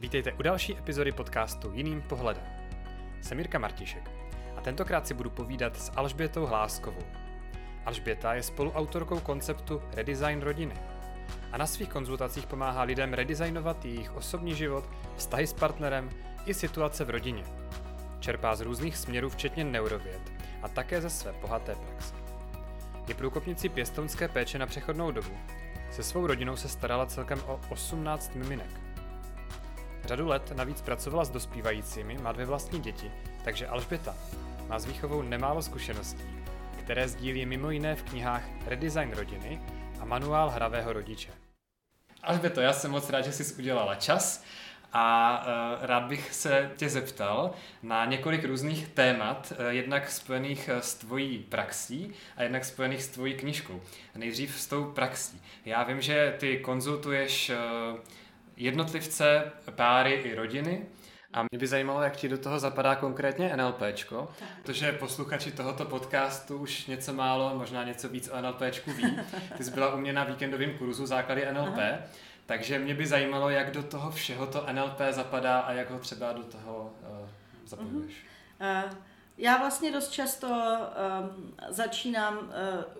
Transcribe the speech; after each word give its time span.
Vítejte 0.00 0.32
u 0.32 0.42
další 0.42 0.78
epizody 0.78 1.12
podcastu 1.12 1.72
Jiným 1.72 2.02
pohledem. 2.02 2.42
Jsem 3.20 3.38
Jirka 3.38 3.58
Martišek 3.58 4.10
a 4.56 4.60
tentokrát 4.60 5.06
si 5.06 5.14
budu 5.14 5.30
povídat 5.30 5.76
s 5.76 5.92
Alžbětou 5.96 6.46
Hláskovou. 6.46 7.02
Alžběta 7.86 8.34
je 8.34 8.42
spoluautorkou 8.42 9.20
konceptu 9.20 9.82
Redesign 9.92 10.40
rodiny 10.40 10.74
a 11.52 11.58
na 11.58 11.66
svých 11.66 11.88
konzultacích 11.88 12.46
pomáhá 12.46 12.82
lidem 12.82 13.14
redesignovat 13.14 13.84
jejich 13.84 14.14
osobní 14.14 14.54
život, 14.54 14.84
vztahy 15.16 15.46
s 15.46 15.52
partnerem 15.52 16.10
i 16.46 16.54
situace 16.54 17.04
v 17.04 17.10
rodině. 17.10 17.42
Čerpá 18.20 18.56
z 18.56 18.60
různých 18.60 18.96
směrů, 18.96 19.28
včetně 19.28 19.64
neurověd 19.64 20.32
a 20.62 20.68
také 20.68 21.00
ze 21.00 21.10
své 21.10 21.32
bohaté 21.32 21.74
praxe. 21.74 22.14
Je 23.08 23.14
průkopnicí 23.14 23.68
pěstounské 23.68 24.28
péče 24.28 24.58
na 24.58 24.66
přechodnou 24.66 25.10
dobu. 25.10 25.38
Se 25.90 26.02
svou 26.02 26.26
rodinou 26.26 26.56
se 26.56 26.68
starala 26.68 27.06
celkem 27.06 27.40
o 27.46 27.60
18 27.68 28.34
miminek. 28.34 28.87
Řadu 30.08 30.28
let 30.28 30.52
navíc 30.56 30.82
pracovala 30.82 31.24
s 31.24 31.30
dospívajícími, 31.30 32.18
má 32.18 32.32
dvě 32.32 32.46
vlastní 32.46 32.80
děti, 32.80 33.12
takže 33.44 33.66
Alžběta 33.66 34.16
má 34.68 34.78
s 34.78 34.84
výchovou 34.84 35.22
nemálo 35.22 35.62
zkušeností, 35.62 36.24
které 36.80 37.08
sdílí 37.08 37.46
mimo 37.46 37.70
jiné 37.70 37.94
v 37.94 38.02
knihách 38.02 38.44
Redesign 38.66 39.12
rodiny 39.12 39.60
a 40.00 40.04
Manuál 40.04 40.50
hravého 40.50 40.92
rodiče. 40.92 41.30
Alžběto, 42.22 42.60
já 42.60 42.72
jsem 42.72 42.90
moc 42.90 43.10
rád, 43.10 43.20
že 43.20 43.32
jsi 43.32 43.54
udělala 43.54 43.94
čas 43.94 44.44
a 44.92 45.38
uh, 45.78 45.86
rád 45.86 46.02
bych 46.02 46.34
se 46.34 46.70
tě 46.76 46.88
zeptal 46.88 47.50
na 47.82 48.04
několik 48.04 48.44
různých 48.44 48.88
témat, 48.88 49.52
uh, 49.52 49.66
jednak 49.66 50.10
spojených 50.10 50.70
uh, 50.72 50.80
s 50.80 50.94
tvojí 50.94 51.38
praxí 51.38 52.12
a 52.36 52.42
jednak 52.42 52.64
spojených 52.64 53.02
s 53.02 53.08
tvojí 53.08 53.34
knižkou. 53.34 53.80
Nejdřív 54.14 54.60
s 54.60 54.66
tou 54.66 54.84
praxí. 54.84 55.42
Já 55.64 55.82
vím, 55.82 56.00
že 56.00 56.36
ty 56.38 56.58
konzultuješ 56.58 57.52
jednotlivce, 58.58 59.52
páry 59.70 60.12
i 60.12 60.34
rodiny. 60.34 60.86
A 61.32 61.42
mě 61.42 61.58
by 61.58 61.66
zajímalo, 61.66 62.02
jak 62.02 62.16
ti 62.16 62.28
do 62.28 62.38
toho 62.38 62.58
zapadá 62.58 62.94
konkrétně 62.94 63.56
NLPčko, 63.56 64.28
protože 64.62 64.92
posluchači 64.92 65.52
tohoto 65.52 65.84
podcastu 65.84 66.58
už 66.58 66.86
něco 66.86 67.12
málo, 67.12 67.58
možná 67.58 67.84
něco 67.84 68.08
víc 68.08 68.28
o 68.28 68.40
NLPčku 68.40 68.92
ví. 68.92 69.18
Ty 69.56 69.64
jsi 69.64 69.70
byla 69.70 69.94
u 69.94 69.98
mě 69.98 70.12
na 70.12 70.24
víkendovém 70.24 70.78
kurzu 70.78 71.06
základy 71.06 71.46
NLP, 71.52 71.78
Aha. 71.78 71.98
takže 72.46 72.78
mě 72.78 72.94
by 72.94 73.06
zajímalo, 73.06 73.50
jak 73.50 73.70
do 73.70 73.82
toho 73.82 74.10
všeho 74.10 74.46
to 74.46 74.66
NLP 74.72 75.00
zapadá 75.10 75.60
a 75.60 75.72
jak 75.72 75.90
ho 75.90 75.98
třeba 75.98 76.32
do 76.32 76.42
toho 76.42 76.94
uh, 77.22 77.28
zapojuješ. 77.66 78.12
Uh-huh. 78.60 78.84
Uh. 78.84 78.92
Já 79.40 79.58
vlastně 79.58 79.92
dost 79.92 80.10
často 80.10 80.48
um, 80.48 81.54
začínám 81.68 82.38
uh, 82.38 82.44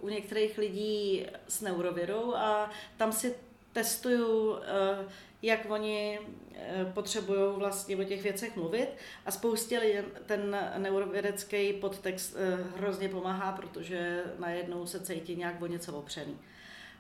u 0.00 0.08
některých 0.08 0.58
lidí 0.58 1.26
s 1.48 1.60
neurovědou 1.60 2.34
a 2.34 2.70
tam 2.96 3.12
si 3.12 3.34
testuju, 3.72 4.50
uh, 4.50 4.58
jak 5.42 5.70
oni 5.70 6.20
eh, 6.54 6.92
potřebují 6.94 7.56
vlastně 7.56 7.96
o 7.96 8.04
těch 8.04 8.22
věcech 8.22 8.56
mluvit 8.56 8.88
a 9.26 9.30
spoustě 9.30 9.78
lidem 9.78 10.04
ten 10.26 10.56
neurovědecký 10.78 11.72
podtext 11.72 12.36
eh, 12.36 12.78
hrozně 12.78 13.08
pomáhá, 13.08 13.52
protože 13.52 14.24
najednou 14.38 14.86
se 14.86 15.00
cítí 15.00 15.36
nějak 15.36 15.62
o 15.62 15.66
něco 15.66 15.92
opřený. 15.92 16.38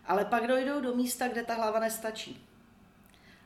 Ale 0.06 0.24
pak 0.24 0.46
dojdou 0.46 0.80
do 0.80 0.94
místa, 0.94 1.28
kde 1.28 1.42
ta 1.42 1.54
hlava 1.54 1.80
nestačí 1.80 2.44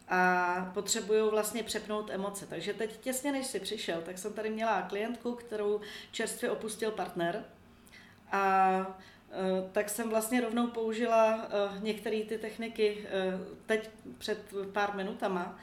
a 0.09 0.71
potřebují 0.75 1.31
vlastně 1.31 1.63
přepnout 1.63 2.11
emoce. 2.11 2.47
Takže 2.47 2.75
teď 2.75 3.01
těsně 3.01 3.33
než 3.33 3.47
jsi 3.47 3.61
přišel, 3.61 4.03
tak 4.03 4.19
jsem 4.19 4.33
tady 4.33 4.51
měla 4.51 4.83
klientku, 4.83 5.33
kterou 5.35 5.81
čerstvě 6.11 6.51
opustil 6.51 6.91
partner 6.91 7.45
a 8.33 8.87
Eh, 8.87 8.95
tak 9.73 9.89
jsem 9.89 10.11
vlastně 10.11 10.41
rovnou 10.41 10.67
použila 10.67 11.47
eh, 11.47 11.81
některé 11.81 12.25
ty 12.25 12.39
techniky 12.39 13.07
eh, 13.09 13.39
teď 13.67 13.91
před 14.19 14.39
pár 14.73 14.97
minutama, 14.97 15.59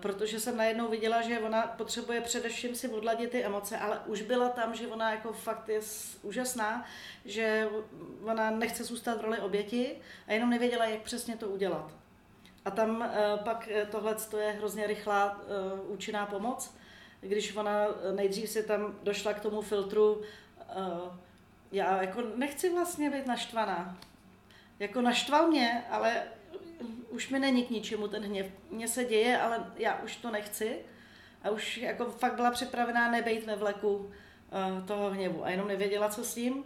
protože 0.00 0.40
jsem 0.40 0.56
najednou 0.56 0.88
viděla, 0.88 1.22
že 1.22 1.40
ona 1.40 1.62
potřebuje 1.62 2.20
především 2.20 2.74
si 2.74 2.88
odladit 2.88 3.30
ty 3.30 3.44
emoce, 3.44 3.78
ale 3.78 4.00
už 4.06 4.22
byla 4.22 4.48
tam, 4.48 4.74
že 4.74 4.86
ona 4.86 5.10
jako 5.10 5.32
fakt 5.32 5.68
je 5.68 5.80
úžasná, 6.22 6.84
že 7.24 7.68
ona 8.24 8.50
nechce 8.50 8.84
zůstat 8.84 9.18
v 9.18 9.24
roli 9.24 9.38
oběti 9.38 9.96
a 10.26 10.32
jenom 10.32 10.50
nevěděla, 10.50 10.84
jak 10.84 11.00
přesně 11.00 11.36
to 11.36 11.48
udělat. 11.48 11.90
A 12.64 12.70
tam 12.70 13.10
pak 13.44 13.68
tohle 13.90 14.16
je 14.38 14.50
hrozně 14.52 14.86
rychlá 14.86 15.40
účinná 15.88 16.26
pomoc, 16.26 16.74
když 17.20 17.56
ona 17.56 17.86
nejdřív 18.14 18.50
si 18.50 18.62
tam 18.62 18.98
došla 19.02 19.32
k 19.32 19.40
tomu 19.40 19.62
filtru 19.62 20.22
já 21.74 22.02
jako 22.02 22.22
nechci 22.36 22.70
vlastně 22.70 23.10
být 23.10 23.26
naštvaná. 23.26 23.98
Jako 24.78 25.00
naštval 25.00 25.48
mě, 25.48 25.84
ale 25.90 26.22
už 27.08 27.28
mi 27.28 27.38
není 27.38 27.64
k 27.64 27.70
ničemu 27.70 28.08
ten 28.08 28.22
hněv. 28.22 28.46
Mně 28.70 28.88
se 28.88 29.04
děje, 29.04 29.38
ale 29.38 29.72
já 29.76 30.02
už 30.02 30.16
to 30.16 30.30
nechci. 30.30 30.78
A 31.42 31.50
už 31.50 31.76
jako 31.76 32.04
fakt 32.04 32.34
byla 32.34 32.50
připravená 32.50 33.10
nebejt 33.10 33.46
ve 33.46 33.56
vleku 33.56 33.96
uh, 33.96 34.86
toho 34.86 35.10
hněvu. 35.10 35.44
A 35.44 35.50
jenom 35.50 35.68
nevěděla, 35.68 36.08
co 36.08 36.24
s 36.24 36.34
tím. 36.34 36.64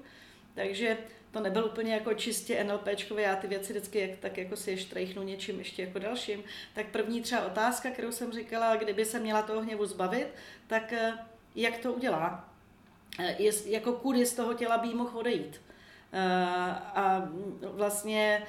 Takže 0.54 0.98
to 1.30 1.40
nebyl 1.40 1.64
úplně 1.64 1.94
jako 1.94 2.14
čistě 2.14 2.64
NLPčkové, 2.64 3.22
já 3.22 3.36
ty 3.36 3.46
věci 3.46 3.72
vždycky 3.72 3.98
jak, 3.98 4.18
tak 4.18 4.38
jako 4.38 4.56
si 4.56 4.70
ještě 4.70 4.90
trejchnu 4.90 5.22
něčím 5.22 5.58
ještě 5.58 5.82
jako 5.82 5.98
dalším. 5.98 6.44
Tak 6.74 6.86
první 6.86 7.22
třeba 7.22 7.46
otázka, 7.46 7.90
kterou 7.90 8.12
jsem 8.12 8.32
říkala, 8.32 8.76
kdyby 8.76 9.04
se 9.04 9.18
měla 9.18 9.42
toho 9.42 9.60
hněvu 9.60 9.86
zbavit, 9.86 10.28
tak 10.66 10.92
uh, 10.92 11.18
jak 11.54 11.78
to 11.78 11.92
udělá? 11.92 12.57
Eh, 13.18 13.42
je, 13.42 13.52
jako 13.64 13.92
kudy 13.92 14.26
z 14.26 14.34
toho 14.34 14.54
těla 14.54 14.78
by 14.78 14.94
mohl 14.94 15.18
odejít. 15.18 15.60
Uh, 16.12 16.20
a 16.94 17.28
vlastně 17.62 18.42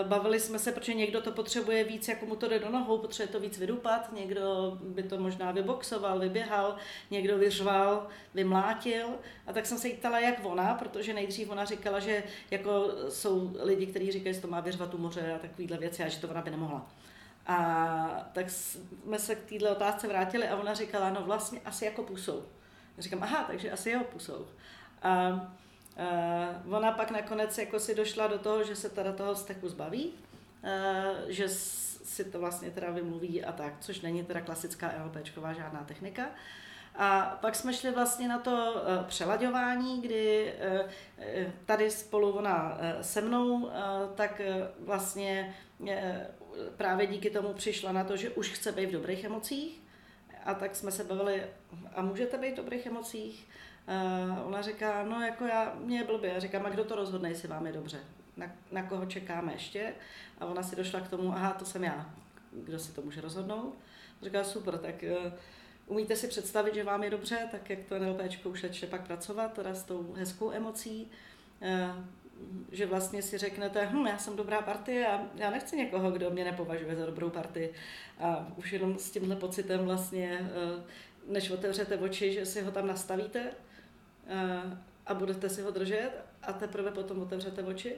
uh, 0.00 0.08
bavili 0.08 0.40
jsme 0.40 0.58
se, 0.58 0.72
protože 0.72 0.94
někdo 0.94 1.20
to 1.20 1.32
potřebuje 1.32 1.84
víc, 1.84 2.08
jako 2.08 2.26
mu 2.26 2.36
to 2.36 2.48
jde 2.48 2.58
do 2.58 2.70
nohou, 2.70 2.98
potřebuje 2.98 3.32
to 3.32 3.40
víc 3.40 3.58
vydupat, 3.58 4.12
někdo 4.12 4.78
by 4.82 5.02
to 5.02 5.18
možná 5.18 5.50
vyboxoval, 5.50 6.18
vyběhal, 6.18 6.76
někdo 7.10 7.38
vyřval, 7.38 8.08
vymlátil. 8.34 9.06
A 9.46 9.52
tak 9.52 9.66
jsem 9.66 9.78
se 9.78 9.88
jí 9.88 9.94
ptala, 9.94 10.20
jak 10.20 10.34
ona, 10.42 10.74
protože 10.74 11.14
nejdřív 11.14 11.50
ona 11.50 11.64
říkala, 11.64 11.98
že 11.98 12.22
jako 12.50 12.88
jsou 13.08 13.52
lidi, 13.62 13.86
kteří 13.86 14.12
říkají, 14.12 14.34
že 14.34 14.40
to 14.40 14.48
má 14.48 14.60
vyřvat 14.60 14.94
u 14.94 14.98
moře 14.98 15.32
a 15.34 15.38
takovýhle 15.38 15.78
věci 15.78 16.02
a 16.02 16.08
že 16.08 16.20
to 16.20 16.28
ona 16.28 16.42
by 16.42 16.50
nemohla. 16.50 16.90
A 17.46 18.30
tak 18.32 18.50
jsme 18.50 19.18
se 19.18 19.34
k 19.34 19.48
této 19.48 19.72
otázce 19.72 20.08
vrátili 20.08 20.48
a 20.48 20.56
ona 20.56 20.74
říkala, 20.74 21.10
no 21.10 21.22
vlastně 21.22 21.60
asi 21.64 21.84
jako 21.84 22.02
pusou. 22.02 22.44
Říkám, 23.00 23.22
aha, 23.22 23.44
takže 23.44 23.70
asi 23.70 23.90
jeho 23.90 24.04
pusou. 24.04 24.46
A, 25.02 25.10
a 25.10 25.50
ona 26.70 26.92
pak 26.92 27.10
nakonec 27.10 27.58
jako 27.58 27.80
si 27.80 27.94
došla 27.94 28.26
do 28.26 28.38
toho, 28.38 28.64
že 28.64 28.76
se 28.76 28.88
teda 28.88 29.12
toho 29.12 29.34
steku 29.34 29.68
zbaví, 29.68 30.12
a, 30.12 30.68
že 31.28 31.48
si 31.48 32.24
to 32.24 32.40
vlastně 32.40 32.70
teda 32.70 32.90
vymluví 32.90 33.44
a 33.44 33.52
tak, 33.52 33.74
což 33.80 34.00
není 34.00 34.24
teda 34.24 34.40
klasická 34.40 34.92
LPčková 35.06 35.52
žádná 35.52 35.84
technika. 35.84 36.26
A 36.94 37.38
pak 37.40 37.54
jsme 37.54 37.72
šli 37.72 37.90
vlastně 37.90 38.28
na 38.28 38.38
to 38.38 38.84
přelaďování, 39.06 40.00
kdy 40.00 40.54
tady 41.66 41.90
spolu 41.90 42.30
ona 42.30 42.78
se 43.00 43.20
mnou, 43.20 43.70
tak 44.14 44.40
vlastně 44.80 45.54
právě 46.76 47.06
díky 47.06 47.30
tomu 47.30 47.52
přišla 47.52 47.92
na 47.92 48.04
to, 48.04 48.16
že 48.16 48.30
už 48.30 48.48
chce 48.48 48.72
být 48.72 48.86
v 48.86 48.92
dobrých 48.92 49.24
emocích, 49.24 49.79
a 50.50 50.54
tak 50.54 50.76
jsme 50.76 50.90
se 50.90 51.04
bavili, 51.04 51.42
a 51.94 52.02
můžete 52.02 52.38
být 52.38 52.52
v 52.52 52.56
dobrých 52.56 52.86
emocích? 52.86 53.48
Uh, 53.88 54.46
ona 54.46 54.62
říká, 54.62 55.04
no 55.04 55.22
jako 55.22 55.44
já, 55.44 55.74
mě 55.78 55.98
je 55.98 56.04
blbě. 56.04 56.32
Já 56.32 56.40
říkám, 56.40 56.66
a 56.66 56.70
kdo 56.70 56.84
to 56.84 56.94
rozhodne, 56.94 57.28
jestli 57.28 57.48
vám 57.48 57.66
je 57.66 57.72
dobře? 57.72 57.98
Na, 58.36 58.46
na 58.72 58.82
koho 58.82 59.06
čekáme 59.06 59.52
ještě? 59.52 59.94
A 60.38 60.46
ona 60.46 60.62
si 60.62 60.76
došla 60.76 61.00
k 61.00 61.08
tomu, 61.08 61.32
aha, 61.32 61.52
to 61.52 61.64
jsem 61.64 61.84
já. 61.84 62.14
Kdo 62.52 62.78
si 62.78 62.92
to 62.92 63.02
může 63.02 63.20
rozhodnout? 63.20 63.78
Říká, 64.22 64.44
super, 64.44 64.78
tak 64.78 64.94
uh, 65.26 65.32
umíte 65.86 66.16
si 66.16 66.28
představit, 66.28 66.74
že 66.74 66.84
vám 66.84 67.02
je 67.02 67.10
dobře, 67.10 67.48
tak 67.50 67.70
jak 67.70 67.78
to 67.88 67.98
NLPčko 67.98 68.48
už 68.48 68.62
začne 68.62 68.88
pak 68.88 69.06
pracovat, 69.06 69.52
teda 69.52 69.74
s 69.74 69.82
tou 69.82 70.12
hezkou 70.12 70.52
emocí. 70.52 71.10
Uh, 71.60 72.04
že 72.72 72.86
vlastně 72.86 73.22
si 73.22 73.38
řeknete, 73.38 73.86
hm, 73.86 74.06
já 74.06 74.18
jsem 74.18 74.36
dobrá 74.36 74.62
partie 74.62 75.06
a 75.06 75.28
já 75.34 75.50
nechci 75.50 75.76
někoho, 75.76 76.10
kdo 76.10 76.30
mě 76.30 76.44
nepovažuje 76.44 76.96
za 76.96 77.06
dobrou 77.06 77.30
partii. 77.30 77.72
A 78.18 78.48
už 78.56 78.72
jenom 78.72 78.98
s 78.98 79.10
tímhle 79.10 79.36
pocitem 79.36 79.80
vlastně, 79.80 80.50
eh, 80.52 80.82
než 81.26 81.50
otevřete 81.50 81.96
oči, 81.96 82.32
že 82.32 82.46
si 82.46 82.62
ho 82.62 82.70
tam 82.70 82.86
nastavíte 82.86 83.50
eh, 84.26 84.78
a 85.06 85.14
budete 85.14 85.48
si 85.48 85.62
ho 85.62 85.70
držet 85.70 86.10
a 86.42 86.52
teprve 86.52 86.90
potom 86.90 87.22
otevřete 87.22 87.62
oči 87.62 87.96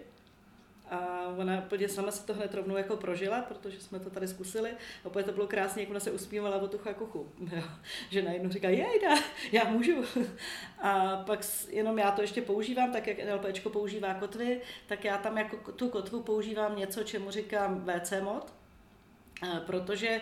a 0.91 1.27
ona 1.39 1.59
úplně 1.59 1.89
sama 1.89 2.11
se 2.11 2.27
to 2.27 2.35
hned 2.35 2.55
rovnou 2.55 2.77
jako 2.77 2.97
prožila, 2.97 3.43
protože 3.43 3.81
jsme 3.81 3.99
to 3.99 4.11
tady 4.11 4.29
zkusili. 4.29 4.71
A 4.71 5.07
opět 5.07 5.27
to 5.27 5.33
bylo 5.33 5.47
krásně, 5.47 5.83
jak 5.83 5.91
ona 5.91 6.01
se 6.01 6.11
usmívala 6.11 6.57
o 6.57 6.69
tuchu 6.69 6.89
a 6.89 6.95
kuchu. 6.95 7.33
Jo. 7.57 7.63
Že 8.11 8.23
najednou 8.23 8.51
říká, 8.51 8.69
jejda, 8.69 9.15
já 9.53 9.65
můžu. 9.65 10.05
A 10.83 11.17
pak 11.17 11.41
jenom 11.69 11.99
já 11.99 12.11
to 12.11 12.23
ještě 12.23 12.43
používám, 12.43 12.93
tak 12.93 13.07
jak 13.07 13.19
NLPčko 13.19 13.71
používá 13.71 14.15
kotvy, 14.15 14.61
tak 14.87 15.05
já 15.05 15.19
tam 15.19 15.39
jako 15.39 15.73
tu 15.73 15.89
kotvu 15.89 16.23
používám 16.23 16.77
něco, 16.77 17.03
čemu 17.03 17.31
říkám 17.31 17.85
WC 17.85 18.13
mod, 18.21 18.53
protože 19.67 20.21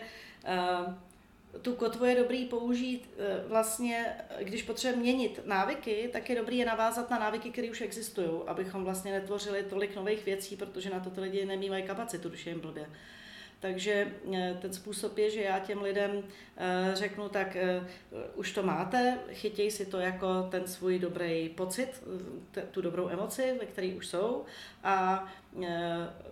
tu 1.63 1.75
kotvu 1.75 2.05
je 2.05 2.15
dobrý 2.15 2.45
použít 2.45 3.11
eh, 3.19 3.45
vlastně, 3.49 4.17
když 4.39 4.63
potřebujeme 4.63 5.03
měnit 5.03 5.41
návyky, 5.45 6.11
tak 6.13 6.31
je 6.31 6.37
dobrý 6.37 6.59
je 6.59 6.67
navázat 6.67 7.11
na 7.11 7.19
návyky, 7.19 7.51
které 7.51 7.71
už 7.71 7.81
existují, 7.81 8.29
abychom 8.47 8.85
vlastně 8.85 9.13
netvořili 9.13 9.63
tolik 9.63 9.97
nových 9.97 10.25
věcí, 10.25 10.57
protože 10.57 10.91
na 10.91 11.01
to 11.01 11.11
ty 11.11 11.21
lidi 11.21 11.47
nemývají 11.47 11.83
kapacitu, 11.83 12.29
když 12.29 12.47
je 12.47 12.53
jim 12.53 12.61
blbě. 12.61 12.87
Takže 13.61 14.13
eh, 14.35 14.59
ten 14.61 14.73
způsob 14.73 15.19
je, 15.19 15.31
že 15.31 15.43
já 15.43 15.59
těm 15.59 15.83
lidem 15.83 16.23
eh, 16.57 16.91
řeknu, 16.95 17.29
tak 17.29 17.57
eh, 17.57 17.83
už 18.35 18.53
to 18.53 18.63
máte, 18.63 19.19
chytěj 19.33 19.71
si 19.71 19.87
to 19.87 20.01
jako 20.01 20.43
ten 20.51 20.67
svůj 20.67 20.99
dobrý 20.99 21.49
pocit, 21.49 22.03
tu 22.71 22.81
dobrou 22.81 23.09
emoci, 23.09 23.57
ve 23.61 23.67
které 23.67 23.89
už 23.89 24.07
jsou 24.07 24.45
a 24.85 25.27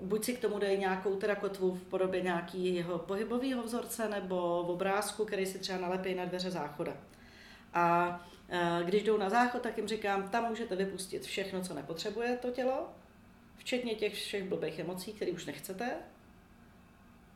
buď 0.00 0.24
si 0.24 0.36
k 0.36 0.40
tomu 0.40 0.58
dají 0.58 0.78
nějakou 0.78 1.16
teda 1.16 1.34
kotvu 1.34 1.74
v 1.74 1.82
podobě 1.82 2.20
nějakého 2.20 2.98
pohybového 2.98 3.62
vzorce 3.62 4.08
nebo 4.08 4.64
v 4.66 4.70
obrázku, 4.70 5.24
který 5.24 5.46
si 5.46 5.58
třeba 5.58 5.78
nalepí 5.78 6.14
na 6.14 6.24
dveře 6.24 6.50
záchoda. 6.50 6.96
A 7.74 8.26
když 8.84 9.02
jdou 9.02 9.18
na 9.18 9.30
záchod, 9.30 9.62
tak 9.62 9.76
jim 9.76 9.88
říkám, 9.88 10.28
tam 10.28 10.48
můžete 10.48 10.76
vypustit 10.76 11.22
všechno, 11.22 11.62
co 11.62 11.74
nepotřebuje 11.74 12.36
to 12.36 12.50
tělo, 12.50 12.88
včetně 13.56 13.94
těch 13.94 14.14
všech 14.14 14.44
blbých 14.44 14.78
emocí, 14.78 15.12
které 15.12 15.30
už 15.30 15.46
nechcete, 15.46 15.90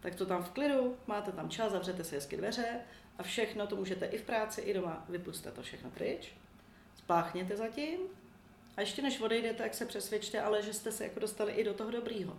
tak 0.02 0.14
to 0.14 0.26
tam 0.26 0.43
v 0.43 0.50
klidu, 0.50 0.96
máte 1.06 1.32
tam 1.32 1.50
čas, 1.50 1.72
zavřete 1.72 2.04
si 2.04 2.14
hezky 2.14 2.37
dveře 2.37 2.81
a 3.19 3.22
všechno 3.22 3.66
to 3.66 3.76
můžete 3.76 4.06
i 4.06 4.19
v 4.19 4.22
práci, 4.22 4.60
i 4.60 4.75
doma, 4.75 5.04
vypuste 5.08 5.50
to 5.50 5.62
všechno 5.62 5.90
pryč, 5.90 6.32
spáchněte 6.96 7.56
zatím 7.56 7.99
a 8.76 8.81
ještě 8.81 9.02
než 9.02 9.20
odejdete, 9.20 9.62
tak 9.62 9.75
se 9.75 9.87
přesvědčte, 9.87 10.40
ale 10.40 10.62
že 10.62 10.72
jste 10.72 10.93
se 10.93 11.04
jako 11.04 11.20
dostali 11.20 11.52
i 11.52 11.64
do 11.64 11.75
toho 11.75 11.90
dobrýho. 11.90 12.38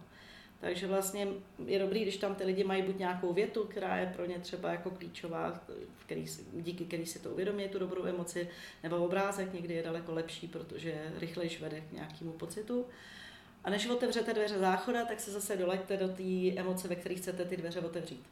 Takže 0.60 0.88
vlastně 0.88 1.28
je 1.66 1.80
dobrý, 1.80 2.02
když 2.02 2.18
tam 2.18 2.36
ty 2.36 2.44
lidi 2.44 2.64
mají 2.64 2.82
buď 2.82 2.98
nějakou 2.98 3.34
větu, 3.34 3.64
která 3.64 3.98
je 3.98 4.14
pro 4.16 4.26
ně 4.26 4.40
třeba 4.40 4.72
jako 4.72 4.90
klíčová, 4.90 5.62
který, 6.06 6.26
díky 6.54 6.86
který 6.86 7.06
si 7.06 7.20
to 7.20 7.30
uvědomí, 7.30 7.70
tu 7.70 7.80
dobrou 7.80 8.06
emoci, 8.06 8.50
nebo 8.84 9.06
obrázek 9.06 9.54
někdy 9.54 9.74
je 9.74 9.84
daleko 9.84 10.14
lepší, 10.14 10.48
protože 10.48 11.14
rychlejš 11.20 11.62
vede 11.62 11.82
k 11.82 11.92
nějakému 11.92 12.32
pocitu. 12.32 12.86
A 13.64 13.70
než 13.70 13.88
otevřete 13.88 14.34
dveře 14.34 14.60
záchoda, 14.60 15.06
tak 15.06 15.20
se 15.20 15.32
zase 15.32 15.58
doleďte 15.58 15.98
do 15.98 16.08
té 16.08 16.60
emoce, 16.60 16.88
ve 16.88 16.96
které 16.96 17.16
chcete 17.16 17.46
ty 17.46 17.58
dveře 17.58 17.80
otevřít. 17.80 18.24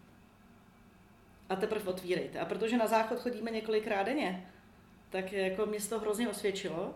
A 1.49 1.55
teprve 1.55 1.89
otvírejte. 1.89 2.39
A 2.39 2.45
protože 2.45 2.77
na 2.77 2.87
záchod 2.87 3.19
chodíme 3.19 3.51
několikrát 3.51 4.03
denně, 4.03 4.51
tak 5.09 5.33
jako 5.33 5.65
mě 5.65 5.79
to 5.79 5.99
hrozně 5.99 6.29
osvědčilo, 6.29 6.93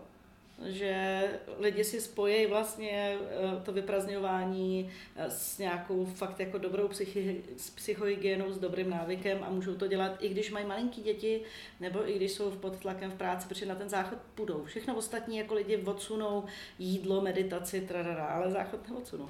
že 0.64 1.22
lidi 1.58 1.84
si 1.84 2.00
spojí 2.00 2.46
vlastně 2.46 3.18
eh, 3.20 3.60
to 3.64 3.72
vyprazňování 3.72 4.90
eh, 5.16 5.30
s 5.30 5.58
nějakou 5.58 6.04
fakt 6.04 6.40
jako 6.40 6.58
dobrou 6.58 6.88
psychi, 6.88 7.42
s 7.56 7.70
psychohygienou, 7.70 8.52
s 8.52 8.58
dobrým 8.58 8.90
návykem 8.90 9.38
a 9.42 9.50
můžou 9.50 9.74
to 9.74 9.86
dělat 9.86 10.16
i 10.20 10.28
když 10.28 10.50
mají 10.50 10.66
malinký 10.66 11.02
děti, 11.02 11.42
nebo 11.80 12.10
i 12.10 12.16
když 12.16 12.32
jsou 12.32 12.50
pod 12.50 12.76
tlakem 12.76 13.10
v 13.10 13.14
práci, 13.14 13.48
protože 13.48 13.66
na 13.66 13.74
ten 13.74 13.88
záchod 13.88 14.18
půjdou. 14.34 14.64
Všechno 14.64 14.96
ostatní 14.96 15.36
jako 15.36 15.54
lidi 15.54 15.76
odsunou 15.76 16.44
jídlo, 16.78 17.20
meditaci, 17.20 17.80
trarara, 17.80 18.26
ale 18.26 18.50
záchod 18.50 18.88
neodsunou. 18.88 19.28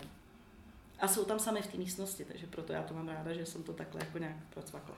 A 0.98 1.08
jsou 1.08 1.24
tam 1.24 1.38
sami 1.38 1.62
v 1.62 1.66
té 1.66 1.78
místnosti, 1.78 2.24
takže 2.24 2.46
proto 2.46 2.72
já 2.72 2.82
to 2.82 2.94
mám 2.94 3.08
ráda, 3.08 3.32
že 3.32 3.46
jsem 3.46 3.62
to 3.62 3.72
takhle 3.72 4.00
jako 4.00 4.18
nějak 4.18 4.36
procvakla. 4.54 4.94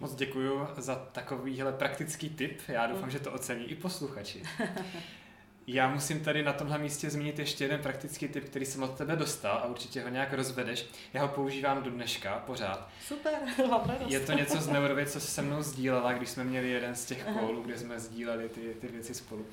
Moc 0.00 0.14
děkuji 0.14 0.66
za 0.76 0.94
takovýhle 0.94 1.72
praktický 1.72 2.30
tip. 2.30 2.60
Já 2.68 2.86
doufám, 2.86 3.10
že 3.10 3.20
to 3.20 3.32
ocení 3.32 3.64
i 3.64 3.74
posluchači. 3.74 4.42
Já 5.66 5.88
musím 5.88 6.20
tady 6.20 6.42
na 6.42 6.52
tomhle 6.52 6.78
místě 6.78 7.10
zmínit 7.10 7.38
ještě 7.38 7.64
jeden 7.64 7.80
praktický 7.80 8.28
tip, 8.28 8.44
který 8.44 8.66
jsem 8.66 8.82
od 8.82 8.98
tebe 8.98 9.16
dostal 9.16 9.56
a 9.56 9.66
určitě 9.66 10.02
ho 10.02 10.08
nějak 10.08 10.32
rozvedeš. 10.32 10.86
Já 11.12 11.22
ho 11.22 11.28
používám 11.28 11.82
do 11.82 11.90
dneška 11.90 12.42
pořád. 12.46 12.88
Super, 13.06 13.34
Je 14.06 14.20
to 14.20 14.32
něco 14.32 14.60
z 14.60 14.68
Neurově, 14.68 15.06
co 15.06 15.20
se 15.20 15.42
mnou 15.42 15.62
sdílela, 15.62 16.12
když 16.12 16.28
jsme 16.28 16.44
měli 16.44 16.70
jeden 16.70 16.94
z 16.94 17.04
těch 17.04 17.26
kolů, 17.40 17.62
kde 17.62 17.78
jsme 17.78 18.00
sdíleli 18.00 18.48
ty, 18.48 18.60
ty 18.80 18.86
věci 18.86 19.14
spolu. 19.14 19.46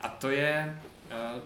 A 0.00 0.08
to 0.08 0.30
je 0.30 0.80
uh, 1.34 1.42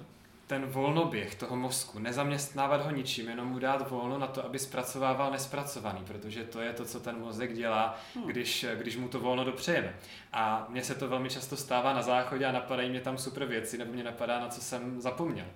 ten 0.47 0.67
volnoběh 0.67 1.35
toho 1.35 1.57
mozku, 1.57 1.99
nezaměstnávat 1.99 2.85
ho 2.85 2.91
ničím, 2.91 3.29
jenom 3.29 3.49
mu 3.49 3.59
dát 3.59 3.91
volno 3.91 4.19
na 4.19 4.27
to, 4.27 4.45
aby 4.45 4.59
zpracovával 4.59 5.31
nespracovaný, 5.31 6.05
protože 6.07 6.45
to 6.45 6.61
je 6.61 6.73
to, 6.73 6.85
co 6.85 7.01
ten 7.01 7.19
mozek 7.19 7.55
dělá, 7.55 7.99
hmm. 8.15 8.25
když, 8.25 8.67
když 8.75 8.97
mu 8.97 9.09
to 9.09 9.21
volno 9.21 9.45
dopřejeme. 9.45 9.95
A 10.33 10.67
mně 10.69 10.85
se 10.85 10.95
to 10.95 11.09
velmi 11.09 11.31
často 11.31 11.57
stává 11.57 11.93
na 11.93 12.03
záchodě 12.03 12.47
a 12.47 12.53
napadají 12.53 12.91
mě 12.91 13.01
tam 13.01 13.19
super 13.19 13.45
věci, 13.45 13.79
nebo 13.79 13.93
mě 13.93 14.05
napadá, 14.05 14.41
na 14.41 14.49
co 14.49 14.61
jsem 14.61 15.01
zapomněl. 15.01 15.47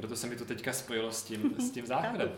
Proto 0.00 0.16
se 0.16 0.26
mi 0.26 0.36
to 0.36 0.44
teďka 0.44 0.72
spojilo 0.72 1.12
s 1.12 1.22
tím, 1.22 1.54
s 1.58 1.70
tím 1.70 1.86
záchodem. 1.94 2.32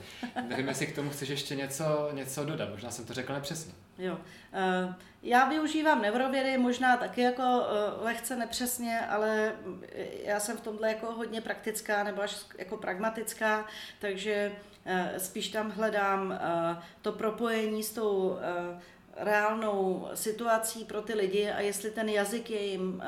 Nevím, 0.48 0.68
jestli 0.68 0.86
k 0.86 0.94
tomu 0.94 1.10
chceš 1.10 1.28
ještě 1.28 1.56
něco, 1.56 2.08
něco 2.12 2.44
dodat, 2.44 2.70
možná 2.70 2.90
jsem 2.90 3.04
to 3.04 3.14
řekl 3.14 3.32
nepřesně. 3.32 3.72
Jo. 3.98 4.12
Uh, 4.14 4.94
já 5.22 5.48
využívám 5.48 6.02
neurovědy, 6.02 6.58
možná 6.58 6.96
taky 6.96 7.20
jako 7.20 7.42
uh, 7.42 8.04
lehce 8.04 8.36
nepřesně, 8.36 9.00
ale 9.00 9.52
já 10.24 10.40
jsem 10.40 10.56
v 10.56 10.60
tomhle 10.60 10.88
jako 10.88 11.12
hodně 11.12 11.40
praktická 11.40 12.04
nebo 12.04 12.22
až 12.22 12.36
jako 12.58 12.76
pragmatická, 12.76 13.66
takže 13.98 14.52
uh, 14.86 15.18
spíš 15.18 15.48
tam 15.48 15.70
hledám 15.70 16.38
to 17.02 17.12
propojení 17.12 17.82
s 17.82 17.92
tou 17.92 18.38
reálnou 19.16 20.08
situací 20.14 20.84
pro 20.84 21.02
ty 21.02 21.14
lidi 21.14 21.50
a 21.50 21.60
jestli 21.60 21.90
ten 21.90 22.08
jazyk 22.08 22.50
je 22.50 22.66
jim 22.66 23.02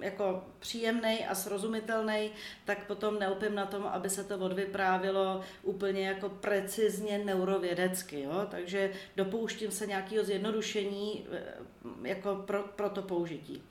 jako 0.00 0.44
příjemný 0.58 1.26
a 1.26 1.34
srozumitelný, 1.34 2.30
tak 2.64 2.86
potom 2.86 3.18
neupím 3.18 3.54
na 3.54 3.66
tom, 3.66 3.86
aby 3.86 4.10
se 4.10 4.24
to 4.24 4.38
odvyprávilo 4.38 5.40
úplně 5.62 6.08
jako 6.08 6.28
precizně 6.28 7.18
neurovědecky. 7.18 8.20
Jo? 8.20 8.46
Takže 8.50 8.92
dopouštím 9.16 9.70
se 9.70 9.86
nějakého 9.86 10.24
zjednodušení 10.24 11.26
eh, 11.32 12.08
jako 12.08 12.34
pro, 12.34 12.62
pro 12.62 12.90
to 12.90 13.02
použití. 13.02 13.62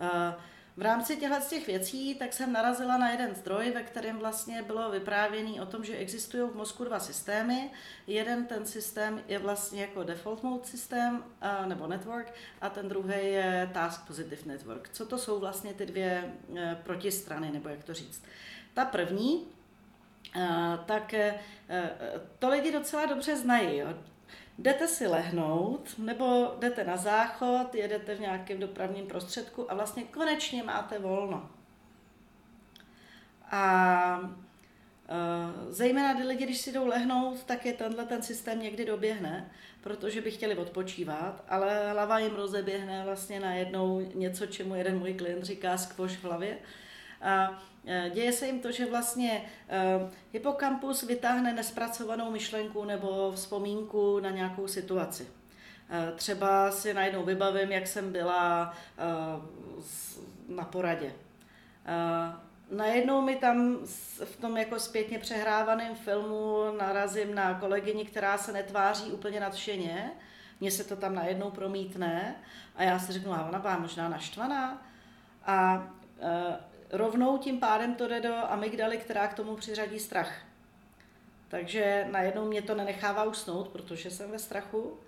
Uh, 0.00 0.34
v 0.78 0.82
rámci 0.82 1.16
těchto 1.16 1.36
těch 1.48 1.66
věcí 1.66 2.14
tak 2.14 2.32
jsem 2.32 2.52
narazila 2.52 2.98
na 2.98 3.10
jeden 3.10 3.34
zdroj, 3.34 3.70
ve 3.70 3.82
kterém 3.82 4.18
vlastně 4.18 4.62
bylo 4.62 4.90
vyprávěný 4.90 5.60
o 5.60 5.66
tom, 5.66 5.84
že 5.84 5.96
existují 5.96 6.50
v 6.50 6.56
mozku 6.56 6.84
dva 6.84 6.98
systémy. 6.98 7.70
Jeden 8.06 8.46
ten 8.46 8.66
systém 8.66 9.22
je 9.28 9.38
vlastně 9.38 9.82
jako 9.82 10.02
default 10.02 10.42
mode 10.42 10.64
systém 10.64 11.24
nebo 11.66 11.86
network 11.86 12.32
a 12.60 12.70
ten 12.70 12.88
druhý 12.88 13.14
je 13.14 13.70
task 13.74 14.06
positive 14.06 14.42
network. 14.46 14.90
Co 14.92 15.06
to 15.06 15.18
jsou 15.18 15.40
vlastně 15.40 15.74
ty 15.74 15.86
dvě 15.86 16.34
e, 16.56 16.76
protistrany, 16.84 17.50
nebo 17.50 17.68
jak 17.68 17.84
to 17.84 17.94
říct? 17.94 18.22
Ta 18.74 18.84
první, 18.84 19.46
e, 20.36 20.48
tak 20.86 21.14
e, 21.14 21.40
to 22.38 22.48
lidi 22.48 22.72
docela 22.72 23.06
dobře 23.06 23.36
znají. 23.36 23.76
Jo 23.76 23.94
jdete 24.58 24.88
si 24.88 25.06
lehnout, 25.06 25.98
nebo 25.98 26.54
jdete 26.58 26.84
na 26.84 26.96
záchod, 26.96 27.74
jedete 27.74 28.14
v 28.14 28.20
nějakém 28.20 28.60
dopravním 28.60 29.06
prostředku 29.06 29.70
a 29.70 29.74
vlastně 29.74 30.04
konečně 30.04 30.62
máte 30.62 30.98
volno. 30.98 31.50
A 33.50 34.20
Uh, 35.10 35.72
zejména 35.72 36.14
ty 36.14 36.22
lidi, 36.22 36.44
když 36.44 36.58
si 36.58 36.72
jdou 36.72 36.86
lehnout, 36.86 37.44
tak 37.44 37.66
je 37.66 37.72
tenhle 37.72 38.04
ten 38.04 38.22
systém 38.22 38.62
někdy 38.62 38.84
doběhne, 38.84 39.50
protože 39.80 40.20
by 40.20 40.30
chtěli 40.30 40.56
odpočívat, 40.56 41.44
ale 41.48 41.90
hlava 41.92 42.18
jim 42.18 42.34
rozeběhne 42.34 43.04
vlastně 43.04 43.40
najednou 43.40 44.00
něco, 44.14 44.46
čemu 44.46 44.74
jeden 44.74 44.98
můj 44.98 45.14
klient 45.14 45.44
říká 45.44 45.78
skvoš 45.78 46.16
v 46.16 46.24
hlavě. 46.24 46.58
A 47.22 47.62
děje 48.10 48.32
se 48.32 48.46
jim 48.46 48.60
to, 48.60 48.72
že 48.72 48.86
vlastně 48.86 49.44
eh, 49.68 50.10
hypokampus 50.32 51.02
vytáhne 51.02 51.52
nespracovanou 51.52 52.30
myšlenku 52.30 52.84
nebo 52.84 53.32
vzpomínku 53.34 54.20
na 54.20 54.30
nějakou 54.30 54.68
situaci. 54.68 55.28
Eh, 55.90 56.12
třeba 56.16 56.70
si 56.70 56.94
najednou 56.94 57.24
vybavím, 57.24 57.72
jak 57.72 57.86
jsem 57.86 58.12
byla 58.12 58.74
na 60.48 60.64
poradě. 60.64 61.12
Najednou 62.70 63.22
mi 63.22 63.36
tam 63.36 63.78
v 64.24 64.36
tom 64.40 64.56
jako 64.56 64.80
zpětně 64.80 65.18
přehrávaném 65.18 65.94
filmu 65.94 66.64
narazím 66.78 67.34
na 67.34 67.54
kolegyni, 67.60 68.04
která 68.04 68.38
se 68.38 68.52
netváří 68.52 69.12
úplně 69.12 69.40
nadšeně. 69.40 70.10
Mně 70.60 70.70
se 70.70 70.84
to 70.84 70.96
tam 70.96 71.14
najednou 71.14 71.50
promítne 71.50 72.34
a 72.76 72.82
já 72.82 72.98
si 72.98 73.12
řeknu, 73.12 73.32
a 73.32 73.48
ona 73.48 73.58
byla 73.58 73.78
možná 73.78 74.08
naštvaná. 74.08 74.82
A 75.46 75.88
rovnou 76.90 77.38
tím 77.38 77.60
pádem 77.60 77.94
to 77.94 78.08
jde 78.08 78.20
do 78.20 78.34
amygdaly, 78.34 78.98
která 78.98 79.28
k 79.28 79.34
tomu 79.34 79.56
přiřadí 79.56 79.98
strach. 79.98 80.32
Takže 81.48 82.06
najednou 82.10 82.46
mě 82.46 82.62
to 82.62 82.74
nenechává 82.74 83.24
usnout, 83.24 83.68
protože 83.68 84.10
jsem 84.10 84.30
ve 84.30 84.38
strachu. 84.38 84.98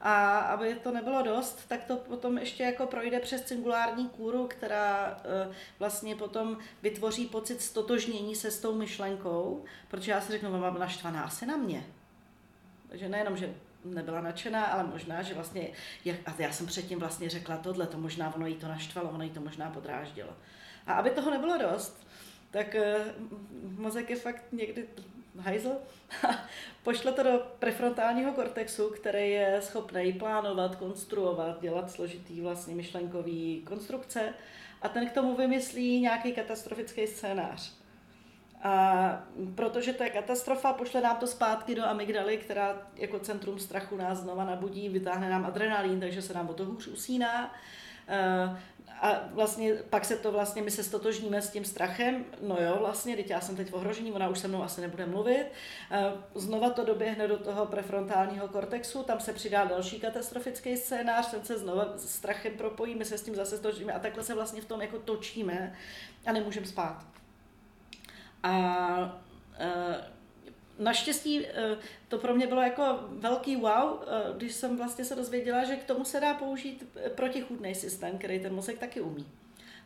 A 0.00 0.38
aby 0.38 0.74
to 0.74 0.90
nebylo 0.90 1.22
dost, 1.22 1.68
tak 1.68 1.84
to 1.84 1.96
potom 1.96 2.38
ještě 2.38 2.62
jako 2.62 2.86
projde 2.86 3.20
přes 3.20 3.42
cingulární 3.42 4.08
kůru, 4.08 4.46
která 4.46 5.20
e, 5.24 5.54
vlastně 5.78 6.16
potom 6.16 6.58
vytvoří 6.82 7.26
pocit 7.26 7.62
stotožnění 7.62 8.36
se 8.36 8.50
s 8.50 8.60
tou 8.60 8.74
myšlenkou, 8.74 9.64
protože 9.88 10.12
já 10.12 10.20
si 10.20 10.32
řeknu, 10.32 10.50
mama 10.50 10.78
naštvaná 10.78 11.22
asi 11.22 11.46
na 11.46 11.56
mě. 11.56 11.86
Takže 12.88 13.08
nejenom, 13.08 13.36
že 13.36 13.54
nebyla 13.84 14.20
nadšená, 14.20 14.64
ale 14.64 14.84
možná, 14.84 15.22
že 15.22 15.34
vlastně, 15.34 15.68
a 16.26 16.34
já 16.38 16.52
jsem 16.52 16.66
předtím 16.66 16.98
vlastně 16.98 17.30
řekla 17.30 17.56
tohle, 17.56 17.86
to 17.86 17.98
možná 17.98 18.34
ono 18.34 18.46
jí 18.46 18.54
to 18.54 18.68
naštvalo, 18.68 19.10
ono 19.10 19.24
jí 19.24 19.30
to 19.30 19.40
možná 19.40 19.70
podráždilo. 19.70 20.30
A 20.86 20.92
aby 20.92 21.10
toho 21.10 21.30
nebylo 21.30 21.58
dost, 21.58 22.06
tak 22.50 22.74
eh, 22.74 23.14
mozek 23.78 24.10
je 24.10 24.16
fakt 24.16 24.42
někdy 24.52 24.88
hajzl. 25.38 25.72
Pošle 26.82 27.12
to 27.12 27.22
do 27.22 27.46
prefrontálního 27.58 28.32
kortexu, 28.32 28.88
který 28.88 29.30
je 29.30 29.58
schopný 29.62 30.12
plánovat, 30.12 30.76
konstruovat, 30.76 31.60
dělat 31.60 31.90
složitý 31.90 32.40
vlastně 32.40 32.74
myšlenkový 32.74 33.62
konstrukce 33.66 34.34
a 34.82 34.88
ten 34.88 35.08
k 35.08 35.12
tomu 35.12 35.36
vymyslí 35.36 36.00
nějaký 36.00 36.32
katastrofický 36.32 37.06
scénář. 37.06 37.72
A 38.62 39.24
protože 39.54 39.92
to 39.92 40.02
je 40.02 40.10
katastrofa, 40.10 40.72
pošle 40.72 41.00
nám 41.00 41.16
to 41.16 41.26
zpátky 41.26 41.74
do 41.74 41.84
amygdaly, 41.84 42.36
která 42.36 42.88
jako 42.94 43.18
centrum 43.18 43.58
strachu 43.58 43.96
nás 43.96 44.18
znova 44.18 44.44
nabudí, 44.44 44.88
vytáhne 44.88 45.30
nám 45.30 45.46
adrenalin, 45.46 46.00
takže 46.00 46.22
se 46.22 46.34
nám 46.34 46.48
o 46.48 46.54
to 46.54 46.64
hůř 46.64 46.86
usíná. 46.86 47.54
A 49.00 49.20
vlastně 49.32 49.74
pak 49.74 50.04
se 50.04 50.16
to 50.16 50.32
vlastně, 50.32 50.62
my 50.62 50.70
se 50.70 50.84
stotožníme 50.84 51.42
s 51.42 51.50
tím 51.50 51.64
strachem, 51.64 52.24
no 52.42 52.56
jo, 52.60 52.76
vlastně, 52.80 53.16
teď 53.16 53.30
já 53.30 53.40
jsem 53.40 53.56
teď 53.56 53.70
v 53.70 53.74
ohrožení, 53.74 54.12
ona 54.12 54.28
už 54.28 54.38
se 54.38 54.48
mnou 54.48 54.62
asi 54.62 54.80
nebude 54.80 55.06
mluvit. 55.06 55.46
Eh, 55.90 56.12
znova 56.34 56.70
to 56.70 56.84
doběhne 56.84 57.28
do 57.28 57.38
toho 57.38 57.66
prefrontálního 57.66 58.48
kortexu, 58.48 59.02
tam 59.02 59.20
se 59.20 59.32
přidá 59.32 59.64
další 59.64 60.00
katastrofický 60.00 60.76
scénář, 60.76 61.30
ten 61.30 61.44
se 61.44 61.58
znova 61.58 61.92
s 61.96 62.08
strachem 62.08 62.52
propojí, 62.52 62.94
my 62.94 63.04
se 63.04 63.18
s 63.18 63.22
tím 63.22 63.34
zase 63.34 63.58
stotožníme 63.58 63.92
a 63.92 63.98
takhle 63.98 64.22
se 64.22 64.34
vlastně 64.34 64.60
v 64.60 64.64
tom 64.64 64.80
jako 64.80 64.98
točíme 64.98 65.76
a 66.26 66.32
nemůžeme 66.32 66.66
spát. 66.66 67.04
A 68.42 69.22
eh, 69.58 70.15
Naštěstí 70.78 71.46
eh, 71.46 71.76
to 72.08 72.18
pro 72.18 72.34
mě 72.34 72.46
bylo 72.46 72.62
jako 72.62 72.98
velký 73.08 73.56
wow, 73.56 74.02
eh, 74.02 74.36
když 74.36 74.52
jsem 74.52 74.76
vlastně 74.76 75.04
se 75.04 75.14
dozvěděla, 75.14 75.64
že 75.64 75.76
k 75.76 75.84
tomu 75.84 76.04
se 76.04 76.20
dá 76.20 76.34
použít 76.34 76.88
protichůdný 77.14 77.74
systém, 77.74 78.18
který 78.18 78.40
ten 78.40 78.54
mozek 78.54 78.78
taky 78.78 79.00
umí. 79.00 79.26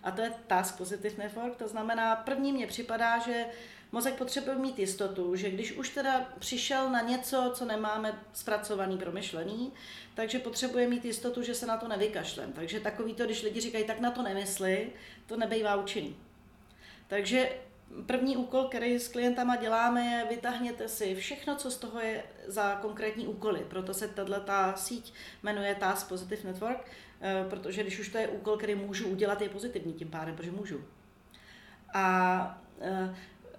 A 0.02 0.10
to 0.10 0.22
je 0.22 0.32
Task 0.46 0.76
Positive 0.76 1.24
Network, 1.24 1.56
to 1.56 1.68
znamená, 1.68 2.16
první 2.16 2.52
mně 2.52 2.66
připadá, 2.66 3.18
že 3.18 3.46
mozek 3.92 4.14
potřebuje 4.14 4.56
mít 4.56 4.78
jistotu, 4.78 5.36
že 5.36 5.50
když 5.50 5.72
už 5.72 5.88
teda 5.88 6.28
přišel 6.38 6.90
na 6.90 7.00
něco, 7.00 7.52
co 7.54 7.64
nemáme 7.64 8.20
zpracovaný, 8.32 8.98
promyšlený, 8.98 9.72
takže 10.14 10.38
potřebuje 10.38 10.88
mít 10.88 11.04
jistotu, 11.04 11.42
že 11.42 11.54
se 11.54 11.66
na 11.66 11.76
to 11.76 11.88
nevykašlem. 11.88 12.52
Takže 12.52 12.80
takový 12.80 13.14
to, 13.14 13.24
když 13.24 13.42
lidi 13.42 13.60
říkají, 13.60 13.84
tak 13.84 14.00
na 14.00 14.10
to 14.10 14.22
nemysli, 14.22 14.92
to 15.26 15.36
nebejvá 15.36 15.76
účinný. 15.76 16.16
Takže 17.06 17.50
První 18.06 18.36
úkol, 18.36 18.64
který 18.64 18.98
s 18.98 19.08
klientama 19.08 19.56
děláme, 19.56 20.04
je 20.04 20.26
vytáhněte 20.30 20.88
si 20.88 21.14
všechno, 21.14 21.56
co 21.56 21.70
z 21.70 21.76
toho 21.76 22.00
je 22.00 22.22
za 22.46 22.74
konkrétní 22.74 23.26
úkoly. 23.26 23.66
Proto 23.68 23.94
se 23.94 24.08
tato 24.08 24.78
síť 24.78 25.14
jmenuje 25.42 25.74
Task 25.74 26.08
Positive 26.08 26.52
Network, 26.52 26.90
eh, 27.20 27.44
protože 27.50 27.82
když 27.82 27.98
už 27.98 28.08
to 28.08 28.18
je 28.18 28.28
úkol, 28.28 28.56
který 28.56 28.74
můžu 28.74 29.08
udělat, 29.08 29.40
je 29.40 29.48
pozitivní 29.48 29.92
tím 29.92 30.10
pádem, 30.10 30.36
protože 30.36 30.50
můžu. 30.50 30.84
A 31.94 32.62
eh, 32.80 33.14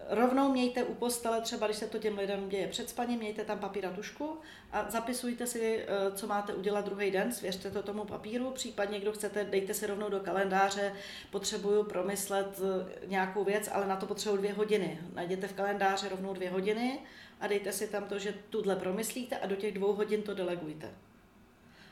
rovnou 0.10 0.52
mějte 0.52 0.84
u 0.84 0.94
postele, 0.94 1.42
třeba 1.42 1.68
když 1.68 1.78
se 1.78 1.88
to 1.88 2.00
těm 2.00 2.18
lidem 2.18 2.50
děje 2.50 2.68
před 2.68 2.90
spaním, 2.90 3.20
mějte 3.20 3.44
tam 3.44 3.60
papír 3.60 3.86
a 3.86 3.92
tušku 3.92 4.38
a 4.72 4.92
zapisujte 4.92 5.48
si, 5.48 5.86
eh, 5.88 6.12
co 6.16 6.28
máte 6.28 6.54
udělat 6.54 6.86
druhý 6.86 7.12
den, 7.12 7.32
svěřte 7.32 7.72
to 7.72 7.84
tomu 7.84 8.06
papíru, 8.06 8.52
případně 8.52 9.00
kdo 9.00 9.12
chcete, 9.12 9.44
dejte 9.44 9.74
si 9.74 9.88
rovnou 9.88 10.10
do 10.10 10.20
kalendáře, 10.20 10.94
potřebuju 11.32 11.84
promyslet 11.84 12.62
eh, 12.62 13.08
nějakou 13.08 13.44
věc, 13.44 13.70
ale 13.74 13.88
na 13.88 13.96
to 13.96 14.06
potřebuji 14.06 14.38
dvě 14.38 14.54
hodiny. 14.54 15.00
Najděte 15.14 15.48
v 15.48 15.54
kalendáři 15.54 16.10
rovnou 16.10 16.34
dvě 16.34 16.50
hodiny 16.50 17.00
a 17.40 17.48
dejte 17.48 17.72
si 17.72 17.88
tam 17.88 18.04
to, 18.04 18.20
že 18.20 18.34
tuhle 18.50 18.76
promyslíte 18.76 19.38
a 19.38 19.48
do 19.48 19.56
těch 19.56 19.74
dvou 19.74 19.94
hodin 19.94 20.22
to 20.22 20.34
delegujte. 20.34 20.90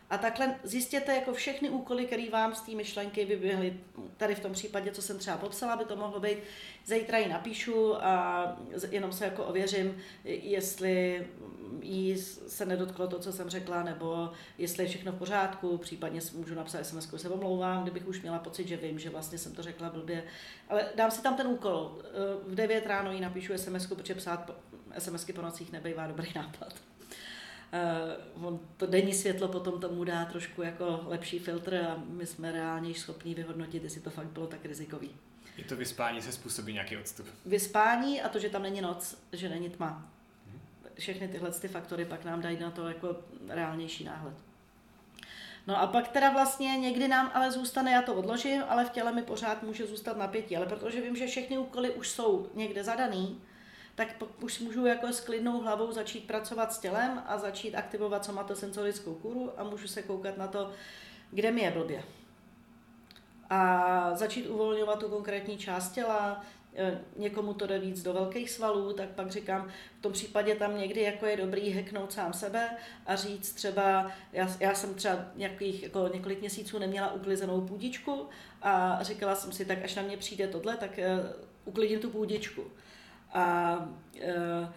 A 0.10 0.18
takhle 0.18 0.56
zjistěte 0.64 1.16
jako 1.16 1.34
všechny 1.34 1.70
úkoly, 1.70 2.06
které 2.06 2.30
vám 2.30 2.56
z 2.56 2.62
té 2.62 2.72
myšlenky 2.72 3.26
vyběhly. 3.26 3.80
Tady 4.18 4.36
v 4.36 4.40
tom 4.40 4.54
případě, 4.54 4.92
co 4.92 5.02
jsem 5.02 5.18
třeba 5.18 5.38
popsala, 5.38 5.76
by 5.76 5.86
to 5.86 5.96
mohlo 5.96 6.20
být, 6.20 6.38
zítra 6.86 7.18
ji 7.18 7.30
napíšu 7.30 8.04
a 8.04 8.44
jenom 8.92 9.12
se 9.12 9.26
jako 9.26 9.44
ověřím, 9.44 9.98
jestli 10.24 11.28
jí 11.82 12.18
se 12.48 12.66
nedotklo 12.66 13.08
to, 13.08 13.20
co 13.20 13.34
jsem 13.34 13.50
řekla, 13.50 13.84
nebo 13.84 14.32
jestli 14.58 14.84
je 14.84 14.90
všechno 14.90 15.12
v 15.12 15.16
pořádku, 15.16 15.78
případně 15.78 16.22
můžu 16.34 16.56
napsat 16.56 16.86
SMS, 16.86 17.10
se 17.16 17.30
omlouvám, 17.30 17.84
kdybych 17.84 18.08
už 18.08 18.22
měla 18.22 18.40
pocit, 18.40 18.68
že 18.68 18.78
vím, 18.78 19.00
že 19.00 19.10
vlastně 19.10 19.38
jsem 19.38 19.56
to 19.56 19.64
řekla 19.64 19.90
blbě. 19.90 20.24
Ale 20.70 20.86
dám 20.96 21.12
si 21.12 21.22
tam 21.22 21.36
ten 21.36 21.48
úkol. 21.48 21.98
V 22.48 22.56
9 22.56 22.86
ráno 22.88 23.12
jí 23.12 23.22
napíšu 23.22 23.54
SMS, 23.58 23.88
protože 23.88 24.16
psát 24.16 24.52
SMSky 24.98 25.34
po 25.34 25.42
nocích 25.42 25.72
nebývá 25.72 26.08
dobrý 26.08 26.32
nápad 26.36 26.74
on 28.34 28.60
to 28.78 28.86
denní 28.86 29.14
světlo 29.14 29.48
potom 29.48 29.82
tomu 29.82 30.04
dá 30.04 30.26
trošku 30.26 30.62
jako 30.62 31.02
lepší 31.06 31.40
filtr 31.40 31.76
a 31.76 32.04
my 32.08 32.26
jsme 32.26 32.52
reálně 32.52 32.94
schopni 32.94 33.34
vyhodnotit, 33.34 33.84
jestli 33.84 34.02
to 34.02 34.10
fakt 34.10 34.28
bylo 34.28 34.48
tak 34.48 34.66
rizikový. 34.66 35.12
Je 35.58 35.64
to 35.64 35.76
vyspání 35.76 36.22
se 36.22 36.32
způsobí 36.32 36.74
nějaký 36.74 36.98
odstup? 36.98 37.28
Vyspání 37.46 38.22
a 38.22 38.30
to, 38.30 38.40
že 38.40 38.50
tam 38.50 38.64
není 38.64 38.82
noc, 38.82 39.18
že 39.34 39.50
není 39.50 39.70
tma. 39.70 40.12
Všechny 41.00 41.28
tyhle 41.28 41.52
ty 41.52 41.68
faktory 41.68 42.06
pak 42.06 42.26
nám 42.26 42.42
dají 42.42 42.60
na 42.60 42.72
to 42.72 42.88
jako 42.88 43.16
reálnější 43.48 44.04
náhled. 44.04 44.34
No 45.68 45.82
a 45.82 45.88
pak 45.88 46.08
teda 46.08 46.30
vlastně 46.30 46.78
někdy 46.78 47.08
nám 47.08 47.32
ale 47.34 47.52
zůstane, 47.52 47.92
já 47.92 48.02
to 48.02 48.14
odložím, 48.14 48.64
ale 48.70 48.86
v 48.86 48.90
těle 48.90 49.12
mi 49.12 49.22
pořád 49.22 49.64
může 49.64 49.88
zůstat 49.88 50.18
napětí, 50.18 50.58
ale 50.58 50.66
protože 50.66 51.02
vím, 51.02 51.16
že 51.16 51.28
všechny 51.28 51.58
úkoly 51.58 51.92
už 51.92 52.10
jsou 52.10 52.50
někde 52.54 52.84
zadaný, 52.84 53.42
tak 54.00 54.16
už 54.42 54.60
můžu 54.60 54.86
jako 54.86 55.08
s 55.08 55.22
klidnou 55.22 55.62
hlavou 55.62 55.92
začít 55.92 56.28
pracovat 56.28 56.74
s 56.74 56.80
tělem 56.80 57.24
a 57.26 57.38
začít 57.38 57.76
aktivovat 57.76 58.26
somatosensorickou 58.26 59.14
kůru 59.14 59.52
a 59.58 59.64
můžu 59.64 59.88
se 59.88 60.02
koukat 60.02 60.38
na 60.38 60.48
to, 60.48 60.72
kde 61.32 61.52
mi 61.52 61.62
je 61.62 61.72
blbě. 61.72 62.04
A 63.50 64.16
začít 64.16 64.48
uvolňovat 64.48 65.00
tu 65.00 65.10
konkrétní 65.10 65.58
část 65.58 65.92
těla, 65.92 66.44
e, 66.76 67.00
někomu 67.18 67.54
to 67.54 67.68
jde 67.68 67.80
víc 67.80 68.04
do 68.04 68.14
velkých 68.14 68.52
svalů, 68.52 68.94
tak 68.94 69.10
pak 69.10 69.32
říkám, 69.32 69.70
v 70.00 70.02
tom 70.02 70.12
případě 70.14 70.56
tam 70.56 70.78
někdy 70.78 71.02
jako 71.02 71.26
je 71.26 71.38
dobrý 71.38 71.70
heknout 71.70 72.14
sám 72.14 72.34
sebe 72.34 72.70
a 73.06 73.16
říct 73.16 73.54
třeba, 73.54 74.12
já, 74.34 74.48
já 74.60 74.76
jsem 74.76 74.94
třeba 74.94 75.26
nějakých, 75.36 75.84
jako 75.84 76.10
několik 76.14 76.40
měsíců 76.40 76.80
neměla 76.80 77.14
uklizenou 77.14 77.62
půdičku 77.62 78.30
a 78.62 79.04
říkala 79.04 79.36
jsem 79.36 79.52
si, 79.52 79.66
tak 79.66 79.84
až 79.84 79.96
na 79.96 80.02
mě 80.02 80.18
přijde 80.18 80.48
tohle, 80.48 80.78
tak 80.78 80.92
uh, 80.98 81.32
uklidím 81.66 82.00
tu 82.00 82.10
půdičku. 82.10 82.64
A 83.34 83.76
uh, 84.16 84.68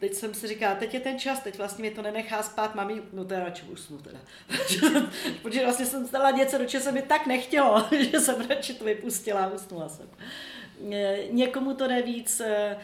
teď 0.00 0.14
jsem 0.14 0.34
si 0.34 0.48
říkala, 0.48 0.74
teď 0.74 0.94
je 0.94 1.00
ten 1.00 1.18
čas, 1.18 1.40
teď 1.40 1.58
vlastně 1.58 1.82
mě 1.82 1.90
to 1.90 2.02
nenechá 2.02 2.42
spát, 2.42 2.90
jí, 2.90 3.00
no 3.12 3.24
teda 3.24 3.44
radši 3.44 3.62
usnu 3.62 3.98
teda. 3.98 4.18
Protože 5.42 5.64
vlastně 5.64 5.86
jsem 5.86 6.06
stala 6.06 6.30
něco, 6.30 6.58
do 6.58 6.64
čeho 6.64 6.84
se 6.84 6.92
mi 6.92 7.02
tak 7.02 7.26
nechtělo, 7.26 7.86
že 8.10 8.20
jsem 8.20 8.48
radši 8.48 8.74
to 8.74 8.84
vypustila 8.84 9.44
a 9.44 9.48
usnula 9.48 9.88
jsem. 9.88 10.08
Někomu 11.30 11.74
to 11.74 11.88
jde 11.88 12.02
víc 12.02 12.40
eh, 12.40 12.76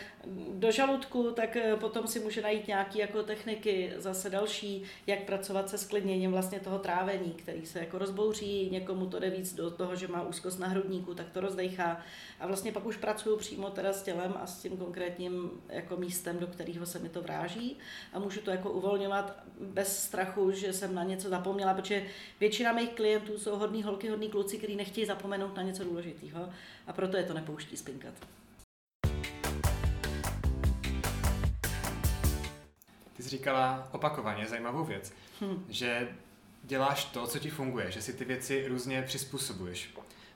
do 0.52 0.70
žaludku, 0.70 1.30
tak 1.30 1.56
eh, 1.56 1.76
potom 1.76 2.06
si 2.06 2.20
může 2.20 2.42
najít 2.42 2.66
nějaké 2.66 2.98
jako 2.98 3.22
techniky 3.22 3.92
zase 3.96 4.30
další, 4.30 4.82
jak 5.06 5.24
pracovat 5.24 5.68
se 5.68 5.78
sklidněním 5.78 6.30
vlastně 6.30 6.60
toho 6.60 6.78
trávení, 6.78 7.32
který 7.32 7.66
se 7.66 7.78
jako 7.78 7.98
rozbouří, 7.98 8.70
někomu 8.70 9.06
to 9.06 9.18
jde 9.18 9.30
víc 9.30 9.54
do 9.54 9.70
toho, 9.70 9.96
že 9.96 10.08
má 10.08 10.22
úzkost 10.22 10.58
na 10.58 10.68
hrudníku, 10.68 11.14
tak 11.14 11.30
to 11.30 11.40
rozdechá. 11.40 12.00
A 12.40 12.46
vlastně 12.46 12.72
pak 12.72 12.86
už 12.86 12.96
pracuju 12.96 13.36
přímo 13.36 13.70
teda 13.70 13.92
s 13.92 14.02
tělem 14.02 14.34
a 14.40 14.46
s 14.46 14.62
tím 14.62 14.76
konkrétním 14.76 15.50
jako 15.68 15.96
místem, 15.96 16.38
do 16.38 16.46
kterého 16.46 16.86
se 16.86 16.98
mi 16.98 17.08
to 17.08 17.22
vráží. 17.22 17.76
A 18.12 18.18
můžu 18.18 18.40
to 18.40 18.50
jako 18.50 18.70
uvolňovat 18.70 19.42
bez 19.60 20.02
strachu, 20.02 20.50
že 20.50 20.72
jsem 20.72 20.94
na 20.94 21.04
něco 21.04 21.28
zapomněla, 21.28 21.74
protože 21.74 22.06
většina 22.40 22.72
mých 22.72 22.90
klientů 22.90 23.38
jsou 23.38 23.56
hodní 23.56 23.82
holky, 23.82 24.08
hodní 24.08 24.28
kluci, 24.28 24.58
kteří 24.58 24.76
nechtějí 24.76 25.06
zapomenout 25.06 25.56
na 25.56 25.62
něco 25.62 25.84
důležitého 25.84 26.48
a 26.86 26.92
proto 26.92 27.16
je 27.16 27.24
to 27.24 27.34
nepouští 27.34 27.76
spinkat. 27.76 28.14
Říkala 33.28 33.88
opakovaně 33.92 34.46
zajímavou 34.46 34.84
věc, 34.84 35.12
hmm. 35.40 35.64
že 35.68 36.08
děláš 36.62 37.04
to, 37.04 37.26
co 37.26 37.38
ti 37.38 37.50
funguje, 37.50 37.90
že 37.90 38.02
si 38.02 38.12
ty 38.12 38.24
věci 38.24 38.64
různě 38.68 39.02
přizpůsobuješ. 39.02 39.90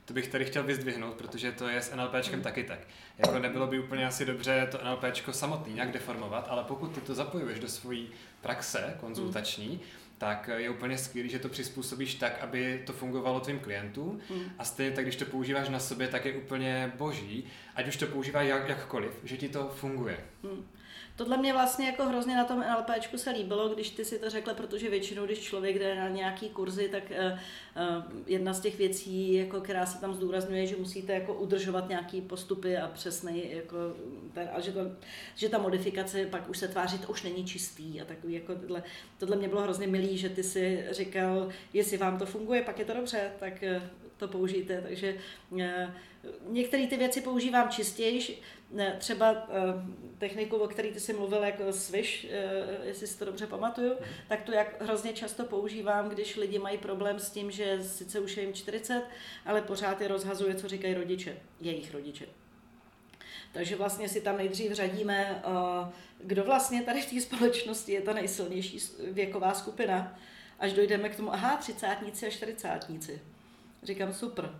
To 0.05 0.13
bych 0.13 0.27
tady 0.27 0.45
chtěl 0.45 0.63
vyzdvihnout, 0.63 1.13
protože 1.13 1.51
to 1.51 1.67
je 1.67 1.81
s 1.81 1.95
NLPčkem 1.95 2.33
hmm. 2.33 2.43
taky 2.43 2.63
tak. 2.63 2.79
Jako 3.17 3.39
nebylo 3.39 3.67
by 3.67 3.79
úplně 3.79 4.07
asi 4.07 4.25
dobře 4.25 4.67
to 4.71 4.79
NLPčko 4.83 5.33
samotný 5.33 5.73
nějak 5.73 5.91
deformovat, 5.91 6.47
ale 6.49 6.63
pokud 6.63 6.91
ty 6.91 7.01
to 7.01 7.15
zapojuješ 7.15 7.59
do 7.59 7.69
svojí 7.69 8.09
praxe 8.41 8.97
konzultační, 8.99 9.67
hmm 9.67 10.03
tak 10.23 10.49
je 10.57 10.69
úplně 10.69 10.97
skvělé, 10.97 11.29
že 11.29 11.39
to 11.39 11.49
přizpůsobíš 11.49 12.15
tak, 12.15 12.41
aby 12.41 12.83
to 12.85 12.93
fungovalo 12.93 13.39
tvým 13.39 13.59
klientům 13.59 14.19
mm. 14.29 14.43
a 14.59 14.63
stejně 14.63 14.95
tak, 14.95 15.05
když 15.05 15.15
to 15.15 15.25
používáš 15.25 15.69
na 15.69 15.79
sobě, 15.79 16.07
tak 16.07 16.25
je 16.25 16.33
úplně 16.33 16.91
boží, 16.97 17.45
ať 17.75 17.87
už 17.87 17.97
to 17.97 18.07
používáš 18.07 18.47
jak, 18.47 18.69
jakkoliv, 18.69 19.11
že 19.23 19.37
ti 19.37 19.49
to 19.49 19.71
funguje. 19.75 20.17
Mm. 20.43 20.65
Tohle 21.15 21.37
mě 21.37 21.53
vlastně 21.53 21.85
jako 21.85 22.05
hrozně 22.05 22.35
na 22.35 22.43
tom 22.43 22.59
NLPčku 22.59 23.17
se 23.17 23.31
líbilo, 23.31 23.69
když 23.69 23.89
ty 23.89 24.05
si 24.05 24.19
to 24.19 24.29
řekla, 24.29 24.53
protože 24.53 24.89
většinou, 24.89 25.25
když 25.25 25.39
člověk 25.39 25.79
jde 25.79 25.95
na 25.95 26.09
nějaký 26.09 26.49
kurzy, 26.49 26.89
tak 26.89 27.03
uh, 27.09 27.17
uh, 27.17 28.03
jedna 28.27 28.53
z 28.53 28.59
těch 28.59 28.77
věcí, 28.77 29.33
jako, 29.33 29.61
která 29.61 29.85
se 29.85 30.01
tam 30.01 30.13
zdůrazňuje, 30.13 30.67
že 30.67 30.75
musíte 30.75 31.13
jako 31.13 31.33
udržovat 31.33 31.89
nějaký 31.89 32.21
postupy 32.21 32.77
a 32.77 32.87
přesný, 32.87 33.51
jako, 33.51 33.77
ten, 34.33 34.49
a 34.53 34.59
že, 34.59 34.71
to, 34.71 34.79
že 35.35 35.49
ta 35.49 35.57
modifikace 35.57 36.25
pak 36.25 36.49
už 36.49 36.57
se 36.57 36.67
tváří, 36.67 36.99
to 36.99 37.07
už 37.07 37.23
není 37.23 37.45
čistý 37.45 38.01
a 38.01 38.05
takový 38.05 38.33
jako 38.33 38.55
tohle, 38.55 38.83
tohle 39.17 39.35
mě 39.35 39.47
bylo 39.47 39.61
hrozně 39.61 39.87
milý, 39.87 40.17
že 40.17 40.29
ty 40.29 40.43
si 40.43 40.85
říkal, 40.91 41.49
jestli 41.73 41.97
vám 41.97 42.17
to 42.17 42.25
funguje, 42.25 42.61
pak 42.61 42.79
je 42.79 42.85
to 42.85 42.93
dobře, 42.93 43.31
tak 43.39 43.63
uh, 43.77 44.02
to 44.17 44.27
použijte, 44.27 44.81
takže 44.81 45.17
uh, 45.51 45.59
některé 46.47 46.87
ty 46.87 46.97
věci 46.97 47.21
používám 47.21 47.69
čistěji, 47.69 48.37
třeba 48.97 49.31
uh, 49.31 49.37
techniku, 50.17 50.55
o 50.55 50.67
které 50.67 50.91
ty 50.91 50.99
jsi 50.99 51.13
mluvil, 51.13 51.43
jako 51.43 51.73
swish, 51.73 52.23
uh, 52.23 52.85
jestli 52.85 53.07
si 53.07 53.19
to 53.19 53.25
dobře 53.25 53.47
pamatuju, 53.47 53.89
mm. 53.89 54.05
tak 54.27 54.41
to 54.41 54.51
jak 54.51 54.81
hrozně 54.81 55.13
často 55.13 55.43
používám, 55.43 56.09
když 56.09 56.35
lidi 56.35 56.59
mají 56.59 56.77
problém 56.77 57.19
s 57.19 57.29
tím, 57.29 57.51
že 57.51 57.83
sice 57.83 58.19
už 58.19 58.37
je 58.37 58.43
jim 58.43 58.53
40, 58.53 59.03
ale 59.45 59.61
pořád 59.61 60.01
je 60.01 60.07
rozhazuje, 60.07 60.55
co 60.55 60.67
říkají 60.67 60.93
rodiče, 60.93 61.37
jejich 61.61 61.93
rodiče. 61.93 62.25
Takže 63.53 63.75
vlastně 63.75 64.09
si 64.09 64.21
tam 64.21 64.37
nejdřív 64.37 64.71
řadíme, 64.71 65.43
kdo 66.23 66.43
vlastně 66.43 66.81
tady 66.81 67.01
v 67.01 67.09
té 67.09 67.21
společnosti 67.21 67.91
je 67.91 68.01
ta 68.01 68.13
nejsilnější 68.13 68.79
věková 69.11 69.53
skupina, 69.53 70.19
až 70.59 70.73
dojdeme 70.73 71.09
k 71.09 71.15
tomu, 71.15 71.33
aha, 71.33 71.57
třicátníci 71.57 72.27
a 72.27 72.29
čtyřicátníci. 72.29 73.21
Říkám, 73.83 74.13
super, 74.13 74.59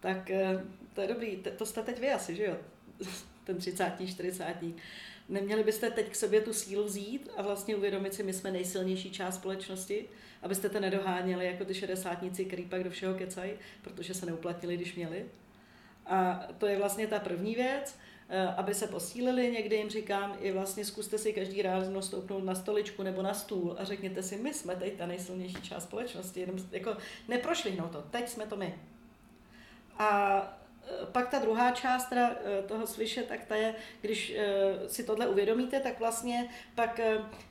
tak 0.00 0.30
eh, 0.30 0.64
to 0.94 1.00
je 1.00 1.08
dobrý, 1.08 1.36
to 1.36 1.66
jste 1.66 1.82
teď 1.82 2.00
vy 2.00 2.10
asi, 2.10 2.36
že 2.36 2.44
jo? 2.44 2.56
Ten 3.44 3.56
třicátní, 3.56 4.06
čtyřicátní. 4.06 4.76
Neměli 5.28 5.64
byste 5.64 5.90
teď 5.90 6.08
k 6.08 6.16
sobě 6.16 6.40
tu 6.40 6.52
sílu 6.52 6.84
vzít 6.84 7.30
a 7.36 7.42
vlastně 7.42 7.76
uvědomit 7.76 8.14
si, 8.14 8.22
my 8.22 8.32
jsme 8.32 8.50
nejsilnější 8.50 9.10
část 9.10 9.34
společnosti, 9.34 10.08
abyste 10.42 10.68
to 10.68 10.80
nedoháněli 10.80 11.46
jako 11.46 11.64
ty 11.64 11.74
šedesátníci, 11.74 12.44
který 12.44 12.64
pak 12.64 12.84
do 12.84 12.90
všeho 12.90 13.14
kecají, 13.14 13.52
protože 13.82 14.14
se 14.14 14.26
neuplatnili, 14.26 14.76
když 14.76 14.94
měli. 14.94 15.26
A 16.06 16.48
to 16.58 16.66
je 16.66 16.78
vlastně 16.78 17.06
ta 17.06 17.18
první 17.18 17.54
věc, 17.54 17.98
aby 18.56 18.74
se 18.74 18.86
posílili, 18.86 19.50
někdy 19.50 19.76
jim 19.76 19.90
říkám, 19.90 20.36
i 20.40 20.52
vlastně 20.52 20.84
zkuste 20.84 21.18
si 21.18 21.32
každý 21.32 21.62
ráno 21.62 22.02
stoupnout 22.02 22.44
na 22.44 22.54
stoličku 22.54 23.02
nebo 23.02 23.22
na 23.22 23.34
stůl 23.34 23.76
a 23.78 23.84
řekněte 23.84 24.22
si, 24.22 24.36
my 24.36 24.54
jsme 24.54 24.76
teď 24.76 24.96
ta 24.96 25.06
nejsilnější 25.06 25.62
část 25.62 25.82
společnosti, 25.82 26.40
jenom 26.40 26.56
jako 26.70 26.96
neprošvihnout 27.28 27.90
to, 27.90 28.02
teď 28.10 28.28
jsme 28.28 28.46
to 28.46 28.56
my. 28.56 28.74
A 29.98 30.57
pak 31.12 31.28
ta 31.28 31.38
druhá 31.38 31.70
část 31.70 32.06
teda 32.06 32.30
e, 32.30 32.62
toho 32.62 32.86
slyše, 32.86 33.22
tak 33.22 33.44
ta 33.44 33.56
je, 33.56 33.74
když 34.00 34.30
e, 34.30 34.88
si 34.88 35.04
tohle 35.04 35.28
uvědomíte, 35.28 35.80
tak 35.80 35.98
vlastně 35.98 36.48
pak 36.74 37.00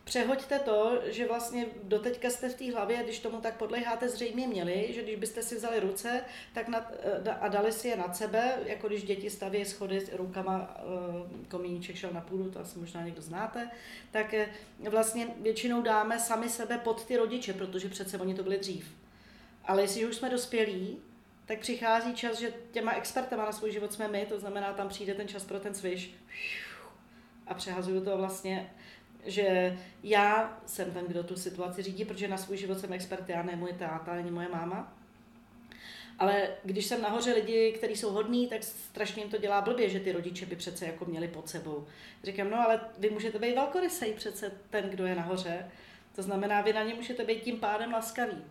přehoďte 0.04 0.60
to, 0.60 1.02
že 1.06 1.28
vlastně 1.28 1.66
doteďka 1.84 2.30
jste 2.30 2.50
v 2.50 2.56
té 2.56 2.72
hlavě, 2.72 3.04
když 3.04 3.20
tomu 3.20 3.42
tak 3.42 3.58
podleháte, 3.58 4.10
zřejmě 4.10 4.48
měli, 4.48 4.94
že 4.94 5.04
když 5.04 5.16
byste 5.16 5.44
si 5.44 5.56
vzali 5.56 5.80
ruce 5.80 6.22
tak 6.54 6.68
nad, 6.68 6.94
a 7.40 7.48
dali 7.48 7.72
si 7.72 7.88
je 7.88 7.98
nad 7.98 8.18
sebe, 8.18 8.60
jako 8.66 8.88
když 8.88 9.04
děti 9.04 9.30
staví 9.30 9.66
schody 9.66 10.02
s 10.02 10.14
rukama, 10.14 10.78
komíníček 11.50 11.96
šel 11.96 12.10
na 12.14 12.22
půdu, 12.22 12.52
to 12.52 12.60
asi 12.60 12.80
možná 12.80 13.02
někdo 13.02 13.22
znáte, 13.22 13.72
tak 14.12 14.34
vlastně 14.90 15.28
většinou 15.38 15.82
dáme 15.82 16.20
sami 16.20 16.50
sebe 16.50 16.78
pod 16.78 17.06
ty 17.06 17.18
rodiče, 17.18 17.54
protože 17.54 17.90
přece 17.90 18.18
oni 18.18 18.36
to 18.36 18.44
byli 18.44 18.58
dřív. 18.58 18.96
Ale 19.66 19.82
jestli 19.82 20.06
už 20.06 20.16
jsme 20.16 20.30
dospělí, 20.30 20.98
tak 21.48 21.60
přichází 21.60 22.14
čas, 22.14 22.40
že 22.40 22.54
těma 22.72 22.92
expertama 22.92 23.46
na 23.46 23.52
svůj 23.52 23.72
život 23.72 23.94
jsme 23.94 24.08
my, 24.08 24.26
to 24.26 24.40
znamená, 24.40 24.74
tam 24.74 24.90
přijde 24.90 25.14
ten 25.14 25.28
čas 25.28 25.46
pro 25.46 25.60
ten 25.60 25.74
sviš 25.74 26.16
a 27.48 27.54
přehazuju 27.54 28.06
to 28.06 28.18
vlastně, 28.18 28.74
že 29.26 29.78
já 30.04 30.60
jsem 30.66 30.92
ten, 30.92 31.06
kdo 31.06 31.24
tu 31.24 31.36
situaci 31.36 31.82
řídí, 31.82 32.06
protože 32.06 32.28
na 32.28 32.38
svůj 32.38 32.58
život 32.58 32.80
jsem 32.80 32.94
expert, 32.94 33.30
já 33.30 33.44
ne 33.44 33.56
můj 33.56 33.74
táta, 33.74 34.12
ani 34.12 34.32
moje 34.32 34.50
máma. 34.50 34.94
Ale 36.20 36.50
když 36.64 36.86
jsem 36.86 37.02
nahoře 37.02 37.34
lidi, 37.34 37.72
kteří 37.78 37.96
jsou 37.96 38.12
hodní, 38.12 38.48
tak 38.48 38.64
strašně 38.64 39.22
jim 39.22 39.32
to 39.32 39.38
dělá 39.38 39.62
blbě, 39.62 39.90
že 39.90 40.00
ty 40.00 40.12
rodiče 40.12 40.46
by 40.46 40.56
přece 40.56 40.86
jako 40.86 41.06
měli 41.06 41.28
pod 41.28 41.50
sebou. 41.50 41.88
Říkám, 42.24 42.50
no 42.50 42.60
ale 42.60 42.82
vy 42.98 43.10
můžete 43.10 43.40
být 43.40 43.56
velkorysej 43.56 44.14
přece 44.14 44.52
ten, 44.70 44.90
kdo 44.90 45.06
je 45.06 45.16
nahoře. 45.16 45.72
To 46.16 46.24
znamená, 46.24 46.62
vy 46.62 46.74
na 46.74 46.84
ně 46.84 46.94
můžete 46.94 47.24
být 47.24 47.42
tím 47.42 47.60
pádem 47.60 47.94
laskaví 47.94 48.44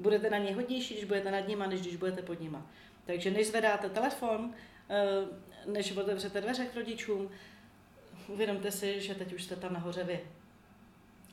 budete 0.00 0.30
na 0.30 0.38
ně 0.38 0.54
hodnější, 0.54 0.94
když 0.94 1.04
budete 1.04 1.30
nad 1.30 1.48
nima, 1.48 1.66
než 1.66 1.80
když 1.80 1.96
budete 1.96 2.22
pod 2.22 2.40
nima. 2.40 2.66
Takže 3.06 3.30
než 3.30 3.46
zvedáte 3.46 3.90
telefon, 3.90 4.54
eh, 4.90 5.24
než 5.66 5.96
otevřete 5.96 6.40
dveře 6.40 6.64
k 6.64 6.76
rodičům, 6.76 7.30
uvědomte 8.28 8.70
si, 8.70 9.00
že 9.00 9.14
teď 9.14 9.32
už 9.32 9.44
jste 9.44 9.56
tam 9.56 9.72
nahoře 9.72 10.04
vy. 10.04 10.20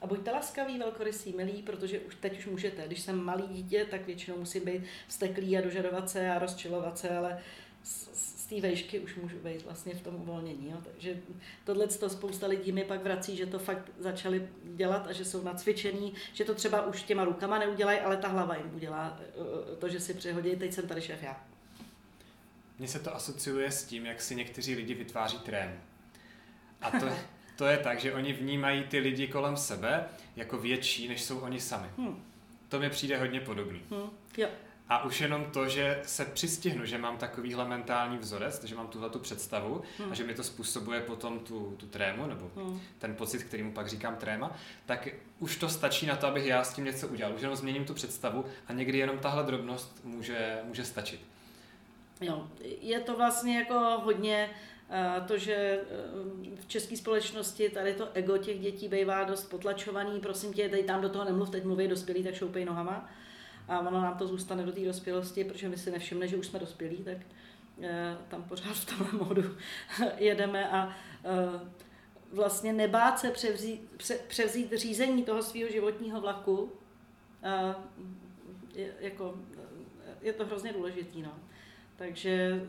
A 0.01 0.07
buďte 0.07 0.31
laskaví, 0.31 0.79
velkorysí, 0.79 1.33
milí, 1.33 1.63
protože 1.63 1.99
už 1.99 2.15
teď 2.15 2.37
už 2.37 2.45
můžete. 2.45 2.87
Když 2.87 3.01
jsem 3.01 3.23
malý 3.23 3.47
dítě, 3.47 3.85
tak 3.85 4.05
většinou 4.05 4.37
musím 4.37 4.65
být 4.65 4.83
vsteklý 5.07 5.57
a 5.57 5.61
dožadovat 5.61 6.09
se 6.09 6.31
a 6.31 6.39
rozčilovat 6.39 6.97
se, 6.97 7.17
ale 7.17 7.41
té 8.49 8.61
vejšky 8.61 8.99
už 8.99 9.15
můžu 9.15 9.39
být 9.39 9.63
vlastně 9.65 9.95
v 9.95 10.01
tom 10.01 10.15
uvolnění. 10.15 10.69
Jo. 10.71 10.77
Takže 10.83 11.17
tohle 11.63 11.87
to 11.87 12.09
spousta 12.09 12.47
lidí 12.47 12.71
mi 12.71 12.83
pak 12.83 13.03
vrací, 13.03 13.37
že 13.37 13.45
to 13.45 13.59
fakt 13.59 13.91
začali 13.99 14.49
dělat 14.63 15.07
a 15.07 15.11
že 15.11 15.25
jsou 15.25 15.43
nacvičený, 15.43 16.13
že 16.33 16.45
to 16.45 16.55
třeba 16.55 16.85
už 16.85 17.03
těma 17.03 17.23
rukama 17.23 17.59
neudělají, 17.59 17.99
ale 17.99 18.17
ta 18.17 18.27
hlava 18.27 18.55
jim 18.55 18.75
udělá 18.75 19.19
eh, 19.19 19.75
to, 19.75 19.89
že 19.89 19.99
si 19.99 20.13
přehodí, 20.13 20.55
teď 20.55 20.73
jsem 20.73 20.87
tady 20.87 21.01
šéf 21.01 21.23
já. 21.23 21.43
Mně 22.79 22.87
se 22.87 22.99
to 22.99 23.15
asociuje 23.15 23.71
s 23.71 23.85
tím, 23.85 24.05
jak 24.05 24.21
si 24.21 24.35
někteří 24.35 24.75
lidi 24.75 24.93
vytváří 24.93 25.39
trém. 25.39 25.81
A 26.81 26.91
to, 26.91 27.09
to 27.55 27.65
je 27.65 27.77
tak, 27.77 27.99
že 27.99 28.13
oni 28.13 28.33
vnímají 28.33 28.83
ty 28.83 28.99
lidi 28.99 29.27
kolem 29.27 29.57
sebe 29.57 30.05
jako 30.35 30.57
větší, 30.57 31.07
než 31.07 31.21
jsou 31.21 31.39
oni 31.39 31.59
sami. 31.59 31.87
Hmm. 31.97 32.23
To 32.69 32.79
mi 32.79 32.89
přijde 32.89 33.17
hodně 33.17 33.41
podobný. 33.41 33.81
Hmm. 33.89 34.09
Jo. 34.37 34.47
A 34.89 35.03
už 35.03 35.21
jenom 35.21 35.45
to, 35.45 35.67
že 35.69 36.01
se 36.03 36.25
přistihnu, 36.25 36.85
že 36.85 36.97
mám 36.97 37.17
takovýhle 37.17 37.67
mentální 37.67 38.17
vzorec, 38.17 38.63
že 38.63 38.75
mám 38.75 38.87
tuhle 38.87 39.09
tu 39.09 39.19
představu 39.19 39.81
hmm. 39.97 40.11
a 40.11 40.15
že 40.15 40.23
mi 40.23 40.33
to 40.33 40.43
způsobuje 40.43 41.01
potom 41.01 41.39
tu, 41.39 41.75
tu 41.77 41.85
trému, 41.85 42.27
nebo 42.27 42.51
hmm. 42.55 42.81
ten 42.99 43.15
pocit, 43.15 43.43
který 43.43 43.63
mu 43.63 43.71
pak 43.71 43.87
říkám 43.87 44.15
tréma, 44.15 44.57
tak 44.85 45.07
už 45.39 45.55
to 45.55 45.69
stačí 45.69 46.05
na 46.05 46.15
to, 46.15 46.27
abych 46.27 46.45
já 46.45 46.63
s 46.63 46.73
tím 46.73 46.85
něco 46.85 47.07
udělal. 47.07 47.35
Už 47.35 47.41
jenom 47.41 47.55
změním 47.55 47.85
tu 47.85 47.93
představu 47.93 48.45
a 48.67 48.73
někdy 48.73 48.97
jenom 48.97 49.17
tahle 49.17 49.43
drobnost 49.43 50.01
může, 50.03 50.59
může 50.63 50.85
stačit. 50.85 51.21
Jo, 52.21 52.47
je 52.81 52.99
to 52.99 53.15
vlastně 53.17 53.57
jako 53.57 54.01
hodně 54.03 54.49
eh, 54.89 55.21
to, 55.27 55.37
že 55.37 55.53
eh, 55.55 55.81
v 56.55 56.67
české 56.67 56.97
společnosti 56.97 57.69
tady 57.69 57.93
to 57.93 58.09
ego 58.13 58.37
těch 58.37 58.59
dětí 58.59 58.87
bývá 58.87 59.23
dost 59.23 59.43
potlačovaný, 59.43 60.19
prosím 60.19 60.53
tě, 60.53 60.69
tady 60.69 60.83
tam 60.83 61.01
do 61.01 61.09
toho 61.09 61.25
nemluv, 61.25 61.49
teď 61.49 61.63
mluví 61.63 61.87
dospělí, 61.87 62.23
tak 62.23 62.35
šoupej 62.35 62.65
nohama 62.65 63.09
a 63.67 63.79
ono 63.79 64.01
nám 64.01 64.17
to 64.17 64.27
zůstane 64.27 64.63
do 64.63 64.71
té 64.71 64.85
dospělosti, 64.85 65.43
protože 65.43 65.69
my 65.69 65.77
si 65.77 65.91
nevšimne, 65.91 66.27
že 66.27 66.37
už 66.37 66.47
jsme 66.47 66.59
dospělí, 66.59 66.97
tak 66.97 67.17
e, 67.81 68.17
tam 68.27 68.43
pořád 68.43 68.73
v 68.73 68.97
tomhle 68.97 69.25
modu 69.25 69.55
jedeme 70.17 70.69
a 70.69 70.87
e, 70.87 70.93
vlastně 72.31 72.73
nebát 72.73 73.19
se 73.19 73.31
převzít, 73.31 73.91
pře, 73.97 74.15
převzít 74.27 74.73
řízení 74.73 75.23
toho 75.23 75.43
svého 75.43 75.69
životního 75.69 76.21
vlaku, 76.21 76.71
e, 77.43 77.75
je, 78.73 78.93
jako, 78.99 79.35
je 80.21 80.33
to 80.33 80.45
hrozně 80.45 80.73
důležitý. 80.73 81.21
No. 81.21 81.39
Takže 81.95 82.61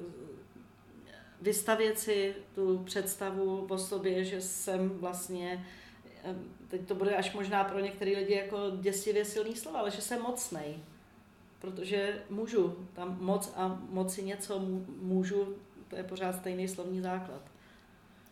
vystavět 1.42 1.98
si 1.98 2.34
tu 2.54 2.78
představu 2.78 3.66
o 3.70 3.78
sobě, 3.78 4.24
že 4.24 4.40
jsem 4.40 4.88
vlastně 4.88 5.66
teď 6.68 6.88
to 6.88 6.94
bude 6.94 7.16
až 7.16 7.32
možná 7.32 7.64
pro 7.64 7.80
některé 7.80 8.10
lidi 8.10 8.34
jako 8.34 8.58
děsivě 8.80 9.24
silný 9.24 9.56
slova, 9.56 9.78
ale 9.78 9.90
že 9.90 10.02
jsem 10.02 10.22
mocnej. 10.22 10.74
Protože 11.58 12.22
můžu, 12.30 12.88
tam 12.92 13.18
moc 13.20 13.52
a 13.56 13.80
moci 13.90 14.22
něco 14.22 14.58
můžu, 15.02 15.56
to 15.88 15.96
je 15.96 16.02
pořád 16.02 16.36
stejný 16.36 16.68
slovní 16.68 17.00
základ. 17.00 17.42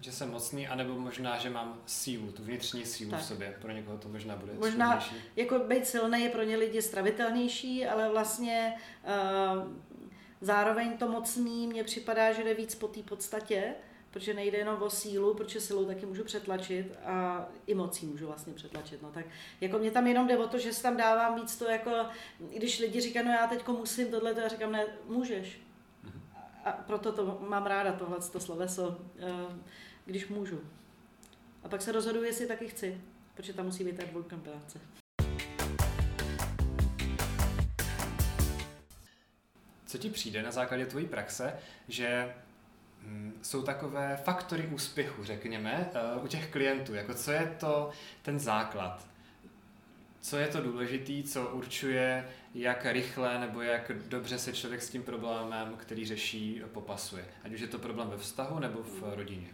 Že 0.01 0.13
jsem 0.13 0.31
mocný, 0.31 0.69
anebo 0.69 0.95
možná, 0.99 1.39
že 1.39 1.51
mám 1.51 1.81
sílu, 1.87 2.33
tu 2.33 2.43
vnitřní 2.43 2.85
sílu 2.85 3.11
tak. 3.11 3.21
v 3.21 3.25
sobě. 3.25 3.57
Pro 3.61 3.73
někoho 3.73 3.99
to 3.99 4.09
možná 4.09 4.37
bude 4.37 4.55
Možná, 4.55 5.01
schudnější. 5.01 5.29
jako 5.37 5.59
být 5.59 5.87
silný 5.87 6.23
je 6.23 6.29
pro 6.29 6.43
ně 6.43 6.57
lidi 6.57 6.83
stravitelnější, 6.83 7.87
ale 7.87 8.09
vlastně 8.09 8.75
uh, 9.05 9.73
zároveň 10.41 10.99
to 10.99 11.09
mocný 11.09 11.67
mně 11.67 11.85
připadá, 11.85 12.33
že 12.33 12.45
jde 12.45 12.55
víc 12.55 12.75
po 12.75 12.89
té 12.89 13.03
podstatě, 13.03 13.75
protože 14.17 14.35
nejde 14.35 14.59
jenom 14.59 14.83
o 14.83 14.91
sílu, 14.91 15.35
protože 15.35 15.61
silou 15.61 15.85
taky 15.85 16.07
můžu 16.07 16.25
přetlačit 16.25 16.93
a 17.05 17.47
i 17.67 17.75
mocí 17.75 18.07
můžu 18.07 18.27
vlastně 18.27 18.53
přetlačit. 18.53 19.03
No 19.03 19.11
tak 19.11 19.27
jako 19.61 19.79
mě 19.79 19.91
tam 19.91 20.07
jenom 20.07 20.29
jde 20.29 20.39
o 20.39 20.49
to, 20.49 20.59
že 20.59 20.73
si 20.73 20.83
tam 20.83 20.97
dávám 20.97 21.41
víc 21.41 21.57
to 21.57 21.71
jako, 21.71 21.91
když 22.57 22.79
lidi 22.79 23.01
říkají, 23.01 23.27
no 23.27 23.33
já 23.33 23.47
teď 23.47 23.69
musím 23.69 24.11
tohle, 24.11 24.35
to 24.35 24.41
já 24.41 24.49
říkám, 24.49 24.73
ne, 24.73 24.87
můžeš. 25.05 25.61
A 26.65 26.73
proto 26.73 27.13
to 27.13 27.39
mám 27.49 27.67
ráda, 27.67 27.93
tohle 27.93 28.17
to 28.33 28.41
sloveso, 28.41 28.99
eh, 29.19 29.57
když 30.07 30.29
můžu. 30.29 30.61
A 31.63 31.69
pak 31.69 31.83
se 31.83 31.93
rozhoduji, 31.93 32.29
jestli 32.29 32.47
taky 32.47 32.69
chci, 32.69 33.01
protože 33.35 33.53
tam 33.53 33.67
musí 33.67 33.85
být 33.85 33.97
ta 33.97 34.05
dvojkombinace. 34.05 34.81
Co 39.87 39.99
ti 39.99 40.11
přijde 40.11 40.43
na 40.43 40.51
základě 40.51 40.87
tvojí 40.87 41.07
praxe, 41.07 41.59
že 41.89 42.35
jsou 43.43 43.63
takové 43.63 44.17
faktory 44.25 44.67
úspěchu, 44.67 45.25
řekněme, 45.25 45.91
eh, 45.95 46.21
u 46.23 46.27
těch 46.27 46.51
klientů. 46.51 46.95
Jako 46.95 47.15
co 47.15 47.31
je 47.31 47.57
to 47.61 47.91
ten 48.23 48.39
základ? 48.39 49.07
Co 50.21 50.37
je 50.37 50.49
to 50.49 50.61
důležitý, 50.61 51.23
co 51.23 51.49
určuje, 51.49 52.29
jak 52.55 52.87
rychle 52.87 53.39
nebo 53.39 53.63
jak 53.63 53.93
dobře 54.09 54.39
se 54.39 54.53
člověk 54.53 54.83
s 54.83 54.91
tím 54.91 55.03
problémem, 55.03 55.77
který 55.77 56.07
řeší, 56.07 56.63
popasuje? 56.73 57.25
Ať 57.45 57.53
už 57.53 57.61
je 57.61 57.69
to 57.69 57.79
problém 57.79 58.09
ve 58.09 58.19
vztahu 58.19 58.59
nebo 58.59 58.83
v 58.83 59.15
rodině. 59.15 59.49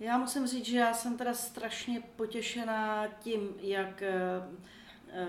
Já 0.00 0.18
musím 0.18 0.46
říct, 0.46 0.66
že 0.66 0.78
já 0.78 0.94
jsem 0.94 1.16
teda 1.16 1.34
strašně 1.34 2.02
potěšená 2.16 3.06
tím, 3.20 3.48
jak 3.60 4.02
eh, 4.02 4.14
eh, 5.12 5.26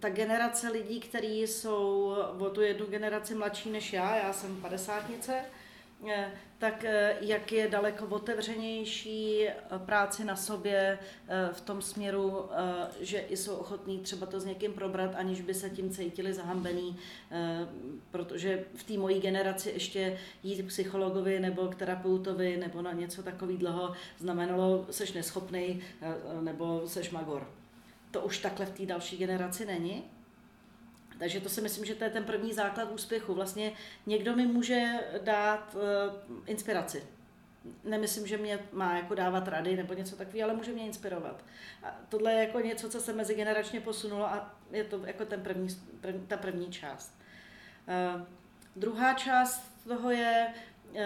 ta 0.00 0.08
generace 0.08 0.68
lidí, 0.68 1.00
kteří 1.00 1.40
jsou 1.40 2.16
o 2.38 2.50
tu 2.50 2.60
jednu 2.60 2.86
generaci 2.86 3.34
mladší 3.34 3.70
než 3.70 3.92
já, 3.92 4.16
já 4.16 4.32
jsem 4.32 4.56
padesátnice, 4.56 5.40
tak 6.58 6.84
eh, 6.84 7.16
jak 7.20 7.52
je 7.52 7.68
daleko 7.68 8.06
otevřenější 8.06 9.48
eh, 9.48 9.54
práci 9.78 10.24
na 10.24 10.36
sobě 10.36 10.98
v 11.52 11.60
tom 11.60 11.82
směru, 11.82 12.48
že 13.00 13.24
jsou 13.30 13.56
ochotní 13.56 13.98
třeba 13.98 14.26
to 14.26 14.40
s 14.40 14.44
někým 14.44 14.72
probrat, 14.72 15.14
aniž 15.14 15.40
by 15.40 15.54
se 15.54 15.70
tím 15.70 15.90
cítili 15.90 16.32
zahambený, 16.32 16.96
protože 18.10 18.64
v 18.74 18.84
té 18.84 18.92
mojí 18.92 19.20
generaci 19.20 19.70
ještě 19.70 20.18
jít 20.42 20.62
k 20.62 20.66
psychologovi 20.66 21.40
nebo 21.40 21.66
k 21.66 21.74
terapeutovi 21.74 22.56
nebo 22.56 22.82
na 22.82 22.92
něco 22.92 23.22
takového 23.22 23.92
znamenalo, 24.18 24.86
seš 24.90 25.12
neschopný 25.12 25.82
nebo 26.40 26.82
seš 26.86 27.10
magor. 27.10 27.50
To 28.10 28.20
už 28.20 28.38
takhle 28.38 28.66
v 28.66 28.70
té 28.70 28.86
další 28.86 29.16
generaci 29.16 29.66
není. 29.66 30.04
Takže 31.18 31.40
to 31.40 31.48
si 31.48 31.60
myslím, 31.60 31.84
že 31.84 31.94
to 31.94 32.04
je 32.04 32.10
ten 32.10 32.24
první 32.24 32.52
základ 32.52 32.92
úspěchu. 32.92 33.34
Vlastně 33.34 33.72
někdo 34.06 34.36
mi 34.36 34.46
může 34.46 34.92
dát 35.22 35.74
uh, 35.74 35.80
inspiraci. 36.46 37.02
Nemyslím, 37.84 38.26
že 38.26 38.36
mě 38.36 38.58
má 38.72 38.96
jako 38.96 39.14
dávat 39.14 39.48
rady 39.48 39.76
nebo 39.76 39.94
něco 39.94 40.16
takového, 40.16 40.48
ale 40.48 40.56
může 40.56 40.72
mě 40.72 40.86
inspirovat. 40.86 41.44
A 41.82 42.00
tohle 42.08 42.32
je 42.32 42.40
jako 42.40 42.60
něco, 42.60 42.90
co 42.90 43.00
se 43.00 43.12
mezigeneračně 43.12 43.80
posunulo 43.80 44.24
a 44.24 44.54
je 44.70 44.84
to 44.84 45.00
jako 45.06 45.24
ten 45.24 45.42
první, 45.42 45.68
první, 46.00 46.26
ta 46.26 46.36
první 46.36 46.70
část. 46.70 47.18
Uh, 48.16 48.22
druhá 48.76 49.14
část 49.14 49.72
toho 49.88 50.10
je 50.10 50.46
uh, 50.92 51.00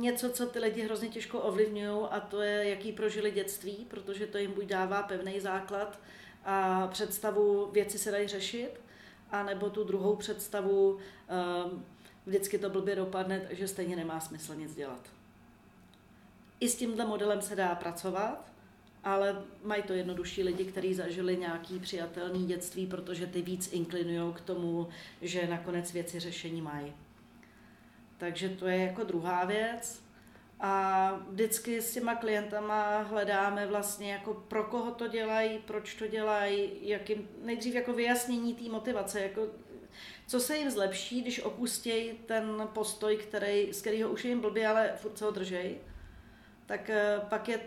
něco, 0.00 0.30
co 0.30 0.46
ty 0.46 0.58
lidi 0.58 0.82
hrozně 0.82 1.08
těžko 1.08 1.40
ovlivňují 1.40 2.06
a 2.10 2.20
to 2.20 2.42
je, 2.42 2.68
jaký 2.68 2.92
prožili 2.92 3.30
dětství, 3.30 3.86
protože 3.90 4.26
to 4.26 4.38
jim 4.38 4.52
buď 4.52 4.64
dává 4.64 5.02
pevný 5.02 5.40
základ 5.40 6.00
a 6.44 6.86
představu 6.86 7.70
věci 7.70 7.98
se 7.98 8.10
dají 8.10 8.28
řešit, 8.28 8.80
a 9.30 9.42
nebo 9.42 9.70
tu 9.70 9.84
druhou 9.84 10.16
představu, 10.16 10.98
ehm, 11.28 11.84
vždycky 12.26 12.58
to 12.58 12.70
blbě 12.70 12.96
dopadne, 12.96 13.40
takže 13.40 13.68
stejně 13.68 13.96
nemá 13.96 14.20
smysl 14.20 14.54
nic 14.54 14.74
dělat. 14.74 15.08
I 16.60 16.68
s 16.68 16.76
tímhle 16.76 17.06
modelem 17.06 17.42
se 17.42 17.56
dá 17.56 17.74
pracovat, 17.74 18.52
ale 19.04 19.42
mají 19.64 19.82
to 19.82 19.92
jednodušší 19.92 20.42
lidi, 20.42 20.64
kteří 20.64 20.94
zažili 20.94 21.36
nějaký 21.36 21.78
přijatelný 21.78 22.46
dětství, 22.46 22.86
protože 22.86 23.26
ty 23.26 23.42
víc 23.42 23.72
inklinují 23.72 24.34
k 24.34 24.40
tomu, 24.40 24.88
že 25.22 25.46
nakonec 25.46 25.92
věci 25.92 26.20
řešení 26.20 26.62
mají. 26.62 26.92
Takže 28.18 28.48
to 28.48 28.66
je 28.66 28.76
jako 28.76 29.04
druhá 29.04 29.44
věc. 29.44 30.03
A 30.66 31.20
vždycky 31.28 31.82
s 31.82 31.92
těma 31.92 32.14
klientama 32.14 32.98
hledáme 32.98 33.66
vlastně 33.66 34.12
jako 34.12 34.34
pro 34.34 34.64
koho 34.64 34.90
to 34.90 35.08
dělají, 35.08 35.58
proč 35.58 35.94
to 35.94 36.06
dělají, 36.06 36.70
jakým, 36.80 37.28
nejdřív 37.42 37.74
jako 37.74 37.92
vyjasnění 37.92 38.54
té 38.54 38.70
motivace, 38.70 39.20
jako 39.20 39.46
co 40.26 40.40
se 40.40 40.56
jim 40.56 40.70
zlepší, 40.70 41.22
když 41.22 41.40
opustí 41.40 42.12
ten 42.26 42.68
postoj, 42.72 43.16
který, 43.16 43.72
z 43.72 43.80
kterého 43.80 44.10
už 44.10 44.24
je 44.24 44.28
jim 44.28 44.40
blbě, 44.40 44.68
ale 44.68 44.92
furt 44.96 45.18
se 45.18 45.24
ho 45.24 45.30
držej, 45.30 45.78
tak 46.66 46.90
eh, 46.90 47.20
pak 47.28 47.48
je 47.48 47.60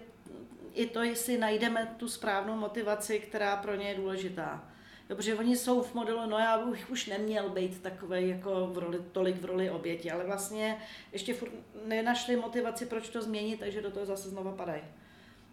i 0.73 0.85
to, 0.85 1.03
jestli 1.03 1.37
najdeme 1.37 1.95
tu 1.97 2.09
správnou 2.09 2.55
motivaci, 2.55 3.19
která 3.19 3.55
pro 3.57 3.75
ně 3.75 3.89
je 3.89 3.95
důležitá. 3.95 4.69
Protože 5.07 5.35
oni 5.35 5.57
jsou 5.57 5.81
v 5.81 5.93
modelu, 5.93 6.29
no 6.29 6.37
já 6.37 6.65
bych 6.65 6.89
už 6.89 7.05
neměl 7.05 7.49
být 7.49 7.81
takový 7.81 8.29
jako 8.29 8.67
v 8.67 8.77
roli, 8.77 8.99
tolik 9.11 9.41
v 9.41 9.45
roli 9.45 9.69
oběti, 9.69 10.11
ale 10.11 10.25
vlastně 10.25 10.77
ještě 11.11 11.33
furt 11.33 11.51
nenašli 11.85 12.35
motivaci, 12.35 12.85
proč 12.85 13.09
to 13.09 13.21
změnit, 13.21 13.59
takže 13.59 13.81
do 13.81 13.91
toho 13.91 14.05
zase 14.05 14.29
znova 14.29 14.51
padají. 14.51 14.81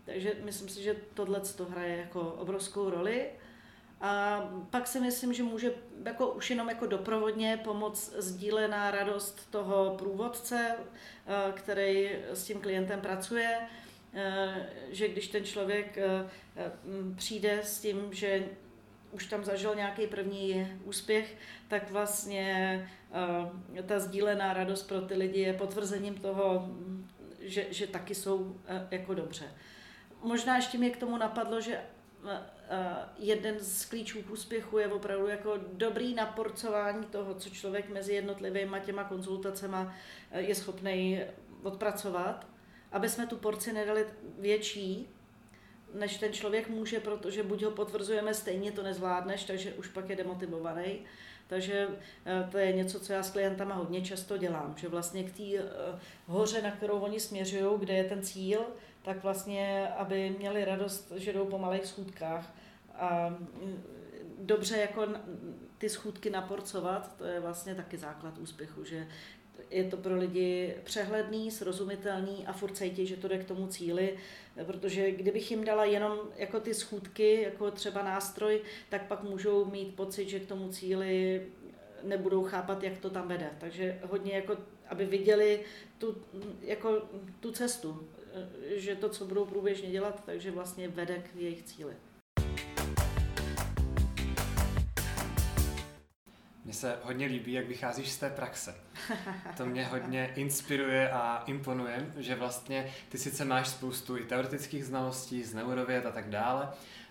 Takže 0.05 0.33
myslím 0.45 0.69
si, 0.69 0.83
že 0.83 0.97
tohle 1.15 1.41
to 1.41 1.65
hraje 1.65 1.97
jako 1.97 2.21
obrovskou 2.21 2.91
roli. 2.91 3.27
A 4.01 4.43
pak 4.71 4.87
si 4.87 5.01
myslím, 5.01 5.33
že 5.33 5.43
může 5.43 5.75
jako 6.05 6.31
už 6.31 6.51
jenom 6.51 6.69
jako 6.69 6.87
doprovodně 6.87 7.61
pomoct 7.65 8.15
sdílená 8.19 8.91
radost 8.91 9.51
toho 9.51 9.95
průvodce, 9.99 10.77
eh, 10.77 11.53
který 11.53 12.11
s 12.33 12.45
tím 12.45 12.61
klientem 12.61 13.01
pracuje, 13.01 13.59
eh, 14.15 14.67
že 14.91 15.09
když 15.09 15.29
ten 15.29 15.45
člověk 15.45 15.99
eh, 15.99 16.29
přijde 17.17 17.61
s 17.63 17.81
tím, 17.81 18.09
že 18.11 18.45
už 19.15 19.27
tam 19.27 19.45
zažil 19.45 19.75
nějaký 19.75 20.07
první 20.07 20.73
úspěch, 20.85 21.37
tak 21.69 21.91
vlastně 21.91 22.89
uh, 23.75 23.81
ta 23.87 23.99
sdílená 23.99 24.53
radost 24.53 24.83
pro 24.83 25.01
ty 25.01 25.15
lidi 25.15 25.41
je 25.41 25.53
potvrzením 25.53 26.15
toho, 26.15 26.69
že, 27.41 27.67
že 27.71 27.87
taky 27.87 28.15
jsou 28.15 28.37
uh, 28.37 28.57
jako 28.91 29.15
dobře. 29.15 29.45
Možná 30.23 30.57
ještě 30.57 30.79
mě 30.79 30.91
k 30.91 30.97
tomu 30.97 31.17
napadlo, 31.17 31.61
že 31.61 31.81
uh, 32.23 32.31
jeden 33.19 33.61
z 33.61 33.85
klíčů 33.85 34.23
k 34.23 34.31
úspěchu 34.31 34.79
je 34.79 34.89
opravdu 34.89 35.27
jako 35.27 35.59
dobrý 35.73 36.15
naporcování 36.15 37.05
toho, 37.05 37.35
co 37.35 37.51
člověk 37.51 37.89
mezi 37.89 38.15
jednotlivými 38.15 38.77
těma 38.85 39.05
konzultacema 39.05 39.95
je 40.33 40.55
schopný 40.55 41.21
odpracovat, 41.63 42.47
aby 42.93 43.09
jsme 43.09 43.27
tu 43.27 43.37
porci 43.37 43.73
nedali 43.73 44.07
větší, 44.39 45.14
než 45.95 46.17
ten 46.17 46.33
člověk 46.33 46.69
může, 46.69 47.01
protože 47.01 47.43
buď 47.43 47.63
ho 47.63 47.71
potvrzujeme, 47.71 48.35
stejně 48.35 48.73
to 48.73 48.83
nezvládneš, 48.83 49.45
takže 49.45 49.73
už 49.73 49.89
pak 49.89 50.11
je 50.11 50.17
demotivovaný. 50.17 50.99
Takže 51.47 51.89
eh, 52.27 52.49
to 52.51 52.59
je 52.59 52.73
něco, 52.73 53.01
co 53.01 53.13
já 53.13 53.23
s 53.23 53.31
klientama 53.31 53.75
hodně 53.75 54.03
často 54.03 54.37
dělám, 54.37 54.75
že 54.77 54.89
vlastně 54.89 55.25
k 55.25 55.37
té 55.37 55.43
eh, 55.43 55.63
hoře, 56.27 56.63
na 56.63 56.71
kterou 56.71 56.99
oni 56.99 57.21
směřují, 57.21 57.79
kde 57.79 57.95
je 57.95 58.05
ten 58.05 58.23
cíl, 58.23 58.61
tak 59.03 59.23
vlastně, 59.23 59.89
aby 59.97 60.35
měli 60.39 60.65
radost, 60.65 61.13
že 61.17 61.33
jdou 61.33 61.45
po 61.45 61.59
malých 61.59 61.87
schůdkách 61.87 62.55
a 62.95 63.29
mm, 63.29 63.83
dobře 64.39 64.77
jako 64.77 65.07
ty 65.79 65.89
schůdky 65.89 66.31
naporcovat, 66.31 67.17
to 67.17 67.25
je 67.25 67.41
vlastně 67.41 67.75
taky 67.75 67.99
základ 67.99 68.39
úspěchu, 68.39 68.85
že 68.85 69.09
je 69.71 69.85
to 69.85 69.97
pro 69.97 70.17
lidi 70.17 70.75
přehledný, 70.85 71.51
srozumitelný 71.51 72.47
a 72.47 72.53
furt 72.53 72.77
cítí, 72.77 73.07
že 73.07 73.17
to 73.17 73.29
jde 73.29 73.39
k 73.39 73.49
tomu 73.49 73.67
cíli, 73.67 74.17
protože 74.67 75.11
kdybych 75.11 75.51
jim 75.51 75.65
dala 75.65 75.85
jenom 75.85 76.19
jako 76.37 76.61
ty 76.61 76.75
schůdky, 76.75 77.43
jako 77.43 77.71
třeba 77.71 78.03
nástroj, 78.03 78.61
tak 78.89 79.07
pak 79.07 79.23
můžou 79.23 79.65
mít 79.65 79.97
pocit, 79.97 80.29
že 80.29 80.41
k 80.41 80.47
tomu 80.47 80.69
cíli 80.69 81.43
nebudou 82.03 82.45
chápat, 82.45 82.83
jak 82.83 82.99
to 82.99 83.11
tam 83.11 83.29
vede. 83.29 83.51
Takže 83.59 83.99
hodně 84.03 84.33
jako, 84.33 84.57
aby 84.89 85.07
viděli 85.07 85.61
tu, 85.99 86.17
jako, 86.61 87.03
tu 87.41 87.53
cestu, 87.53 88.09
že 88.77 88.97
to, 88.97 89.09
co 89.09 89.27
budou 89.27 89.45
průběžně 89.45 89.91
dělat, 89.91 90.23
takže 90.27 90.51
vlastně 90.51 90.89
vede 90.89 91.19
k 91.19 91.37
jejich 91.37 91.63
cíli. 91.63 91.95
Mně 96.65 96.75
se 96.75 96.99
hodně 97.03 97.27
líbí, 97.27 97.53
jak 97.53 97.69
vycházíš 97.69 98.13
z 98.13 98.19
té 98.19 98.31
praxe. 98.31 98.75
To 99.57 99.67
mě 99.67 99.85
hodně 99.85 100.31
inspiruje 100.37 101.11
a 101.11 101.43
imponuje, 101.47 102.13
že 102.17 102.35
vlastně 102.35 102.93
ty 103.09 103.19
sice 103.19 103.45
máš 103.45 103.69
spoustu 103.69 104.17
i 104.17 104.25
teoretických 104.25 104.85
znalostí 104.85 105.45
z 105.45 105.55
neurověd 105.55 106.07
a 106.07 106.11
tak 106.11 106.31
dále, 106.31 106.69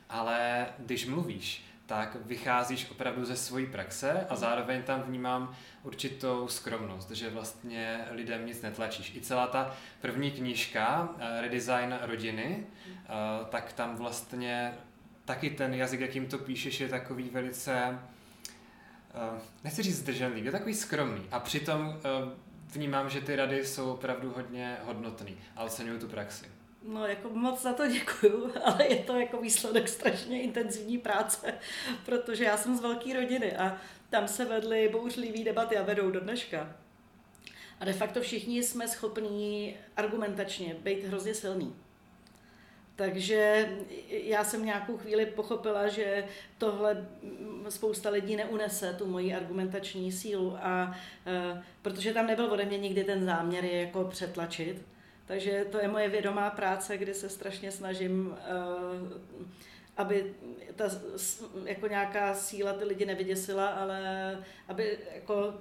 ale 0.10 0.65
když 0.79 1.06
mluvíš, 1.06 1.65
tak 1.86 2.17
vycházíš 2.25 2.91
opravdu 2.91 3.25
ze 3.25 3.36
svojí 3.36 3.65
praxe 3.65 4.25
a 4.29 4.36
zároveň 4.36 4.84
tam 4.84 5.01
vnímám 5.01 5.56
určitou 5.84 6.47
skromnost, 6.47 7.12
že 7.12 7.29
vlastně 7.29 8.06
lidem 8.12 8.45
nic 8.45 8.62
netlačíš. 8.62 9.15
I 9.15 9.21
celá 9.21 9.47
ta 9.47 9.75
první 10.01 10.32
knížka, 10.32 11.10
eh, 11.19 11.41
Redesign 11.41 11.99
rodiny, 12.01 12.67
eh, 12.88 13.10
tak 13.49 13.73
tam 13.73 13.95
vlastně 13.95 14.73
taky 15.25 15.49
ten 15.49 15.73
jazyk, 15.73 15.99
jakým 15.99 16.27
to 16.27 16.38
píšeš, 16.38 16.79
je 16.79 16.89
takový 16.89 17.29
velice 17.29 17.99
nechci 19.63 19.84
říct 19.84 19.97
zdrženlivý, 19.97 20.45
je 20.45 20.52
takový 20.52 20.73
skromný 20.73 21.26
a 21.32 21.39
přitom 21.39 21.88
uh, 21.88 22.30
vnímám, 22.73 23.10
že 23.10 23.21
ty 23.21 23.36
rady 23.36 23.65
jsou 23.65 23.91
opravdu 23.91 24.34
hodně 24.36 24.78
hodnotný 24.84 25.38
a 25.56 25.63
oceňuju 25.63 25.99
tu 25.99 26.08
praxi. 26.08 26.45
No, 26.88 27.08
jako 27.08 27.30
moc 27.30 27.62
za 27.62 27.73
to 27.73 27.88
děkuju, 27.88 28.52
ale 28.65 28.88
je 28.88 28.95
to 28.95 29.19
jako 29.19 29.41
výsledek 29.41 29.89
strašně 29.89 30.41
intenzivní 30.41 30.97
práce, 30.97 31.54
protože 32.06 32.43
já 32.43 32.58
jsem 32.58 32.78
z 32.78 32.82
velké 32.82 33.13
rodiny 33.13 33.56
a 33.58 33.78
tam 34.10 34.28
se 34.28 34.45
vedly 34.45 34.89
bouřlivý 34.91 35.43
debaty 35.43 35.78
a 35.78 35.84
vedou 35.84 36.12
do 36.12 36.19
dneška. 36.19 36.76
A 37.80 37.86
de 37.86 37.93
facto 37.93 38.21
všichni 38.21 38.63
jsme 38.63 38.88
schopní 38.88 39.78
argumentačně 39.97 40.73
být 40.73 41.04
hrozně 41.04 41.34
silný. 41.34 41.76
Takže 42.95 43.69
já 44.10 44.43
jsem 44.43 44.65
nějakou 44.65 44.97
chvíli 44.97 45.25
pochopila, 45.25 45.88
že 45.88 46.25
tohle 46.58 47.08
spousta 47.69 48.10
lidí 48.10 48.36
neunese, 48.36 48.93
tu 48.93 49.06
moji 49.06 49.36
argumentační 49.36 50.12
sílu, 50.12 50.58
a, 50.62 50.95
e, 51.25 51.63
protože 51.82 52.13
tam 52.13 52.27
nebyl 52.27 52.45
ode 52.45 52.65
mě 52.65 52.77
nikdy 52.77 53.03
ten 53.03 53.25
záměr 53.25 53.65
je 53.65 53.82
jako 53.82 54.03
přetlačit. 54.03 54.86
Takže 55.25 55.65
to 55.71 55.77
je 55.77 55.88
moje 55.88 56.10
vědomá 56.10 56.49
práce, 56.49 56.97
kdy 56.97 57.13
se 57.13 57.29
strašně 57.29 57.71
snažím 57.71 58.36
e, 58.38 59.43
aby 59.97 60.34
ta 60.75 60.89
jako 61.65 61.88
nějaká 61.88 62.36
síla 62.36 62.73
ty 62.73 62.86
lidi 62.86 63.06
nevyděsila, 63.06 63.67
ale 63.67 63.99
aby 64.67 64.97
jako 65.15 65.53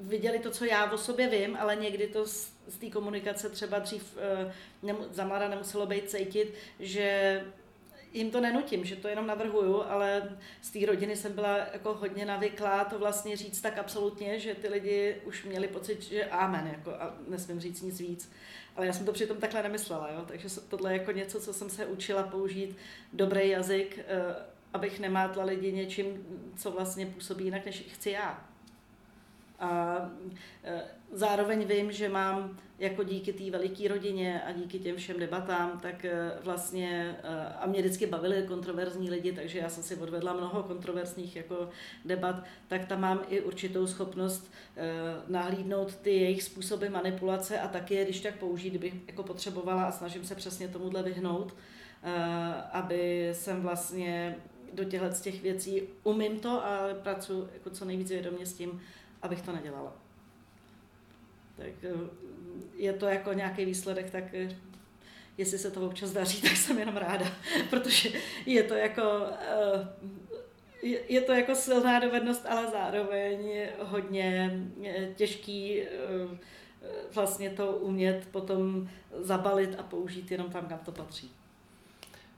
viděli 0.00 0.38
to, 0.38 0.50
co 0.50 0.64
já 0.64 0.92
o 0.92 0.98
sobě 0.98 1.28
vím, 1.28 1.56
ale 1.60 1.76
někdy 1.76 2.06
to 2.06 2.26
z, 2.26 2.52
z 2.68 2.78
té 2.78 2.90
komunikace 2.90 3.48
třeba 3.48 3.78
dřív 3.78 4.16
uh, 4.16 4.52
nemu, 4.82 5.04
za 5.10 5.24
mladá 5.24 5.48
nemuselo 5.48 5.86
být 5.86 6.10
cítit, 6.10 6.54
že 6.80 7.44
jim 8.12 8.30
to 8.30 8.40
nenutím, 8.40 8.84
že 8.84 8.96
to 8.96 9.08
jenom 9.08 9.26
navrhuju, 9.26 9.82
ale 9.82 10.38
z 10.62 10.70
té 10.70 10.86
rodiny 10.86 11.16
jsem 11.16 11.32
byla 11.32 11.58
jako 11.58 11.94
hodně 11.94 12.26
navyklá 12.26 12.84
to 12.84 12.98
vlastně 12.98 13.36
říct 13.36 13.60
tak 13.60 13.78
absolutně, 13.78 14.38
že 14.38 14.54
ty 14.54 14.68
lidi 14.68 15.16
už 15.24 15.44
měli 15.44 15.68
pocit, 15.68 16.02
že 16.02 16.24
amen, 16.24 16.66
jako 16.72 16.90
a 16.90 17.14
nesmím 17.28 17.60
říct 17.60 17.82
nic 17.82 18.00
víc. 18.00 18.32
Ale 18.76 18.86
já 18.86 18.92
jsem 18.92 19.06
to 19.06 19.12
přitom 19.12 19.36
takhle 19.36 19.62
nemyslela, 19.62 20.10
jo? 20.10 20.24
takže 20.28 20.48
tohle 20.68 20.92
je 20.92 20.98
jako 20.98 21.12
něco, 21.12 21.40
co 21.40 21.52
jsem 21.52 21.70
se 21.70 21.86
učila 21.86 22.22
použít, 22.22 22.76
dobrý 23.12 23.48
jazyk, 23.48 23.98
eh, 23.98 24.34
abych 24.72 25.00
nemátla 25.00 25.44
lidi 25.44 25.72
něčím, 25.72 26.26
co 26.56 26.70
vlastně 26.70 27.06
působí 27.06 27.44
jinak, 27.44 27.64
než 27.64 27.84
chci 27.92 28.10
já. 28.10 28.51
A 29.62 29.96
e, 30.64 30.82
zároveň 31.12 31.64
vím, 31.64 31.92
že 31.92 32.08
mám 32.08 32.58
jako 32.78 33.02
díky 33.02 33.32
té 33.32 33.50
veliké 33.50 33.88
rodině 33.88 34.42
a 34.42 34.52
díky 34.52 34.78
těm 34.78 34.96
všem 34.96 35.18
debatám, 35.18 35.80
tak 35.82 36.04
e, 36.04 36.32
vlastně, 36.42 37.16
e, 37.22 37.54
a 37.60 37.66
mě 37.66 37.80
vždycky 37.80 38.06
bavili 38.06 38.44
kontroverzní 38.48 39.10
lidi, 39.10 39.32
takže 39.32 39.58
já 39.58 39.68
jsem 39.68 39.82
si 39.82 39.96
odvedla 39.96 40.32
mnoho 40.32 40.62
kontroverzních 40.62 41.36
jako 41.36 41.68
debat, 42.04 42.44
tak 42.68 42.84
tam 42.86 43.00
mám 43.00 43.20
i 43.28 43.40
určitou 43.40 43.86
schopnost 43.86 44.52
nahlídnout 45.28 45.96
ty 45.96 46.10
jejich 46.10 46.42
způsoby 46.42 46.86
manipulace 46.88 47.60
a 47.60 47.68
taky 47.68 47.94
je, 47.94 48.04
když 48.04 48.20
tak 48.20 48.36
použít, 48.36 48.70
kdybych 48.70 48.94
jako 49.06 49.22
potřebovala 49.22 49.84
a 49.84 49.92
snažím 49.92 50.24
se 50.24 50.34
přesně 50.34 50.68
tomuhle 50.68 51.02
vyhnout, 51.02 51.54
aby 52.72 53.30
jsem 53.32 53.62
vlastně 53.62 54.36
do 54.72 54.84
těchto 54.84 55.08
těch 55.22 55.42
věcí 55.42 55.82
umím 56.04 56.40
to 56.40 56.50
a 56.64 56.88
pracuji 57.02 57.48
jako 57.54 57.70
co 57.70 57.84
nejvíc 57.84 58.10
vědomě 58.10 58.46
s 58.46 58.52
tím, 58.52 58.80
abych 59.22 59.42
to 59.42 59.52
nedělala. 59.52 59.92
Tak 61.56 61.84
eh, 61.84 61.88
je 62.76 62.92
to 62.92 63.06
jako 63.06 63.32
nějaký 63.32 63.64
výsledek, 63.64 64.10
tak 64.10 64.24
eh, 64.34 64.56
jestli 65.38 65.58
se 65.58 65.70
to 65.70 65.86
občas 65.86 66.12
daří, 66.12 66.42
tak 66.48 66.56
jsem 66.56 66.78
jenom 66.78 66.96
ráda, 66.96 67.26
protože 67.70 68.10
je 68.46 68.62
to 68.62 68.74
jako 68.74 69.02
eh, 69.40 69.88
je 71.08 71.20
to 71.20 71.32
jako 71.32 71.54
silná 71.54 71.98
dovednost, 71.98 72.46
ale 72.46 72.70
zároveň 72.70 73.68
hodně 73.78 74.60
těžký 75.14 75.82
vlastně 77.14 77.50
to 77.50 77.72
umět 77.72 78.28
potom 78.30 78.88
zabalit 79.20 79.78
a 79.78 79.82
použít 79.82 80.30
jenom 80.30 80.50
tam, 80.50 80.66
kam 80.66 80.78
to 80.78 80.92
patří. 80.92 81.32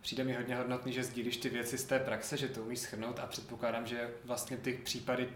Přijde 0.00 0.24
mi 0.24 0.32
hodně 0.32 0.56
hodnotný, 0.56 0.92
že 0.92 1.04
sdílíš 1.04 1.36
ty 1.36 1.48
věci 1.48 1.78
z 1.78 1.84
té 1.84 1.98
praxe, 1.98 2.36
že 2.36 2.48
to 2.48 2.62
umíš 2.62 2.78
schrnout 2.78 3.18
a 3.18 3.26
předpokládám, 3.26 3.86
že 3.86 4.10
vlastně 4.24 4.56
ty 4.56 4.72
případy 4.72 5.28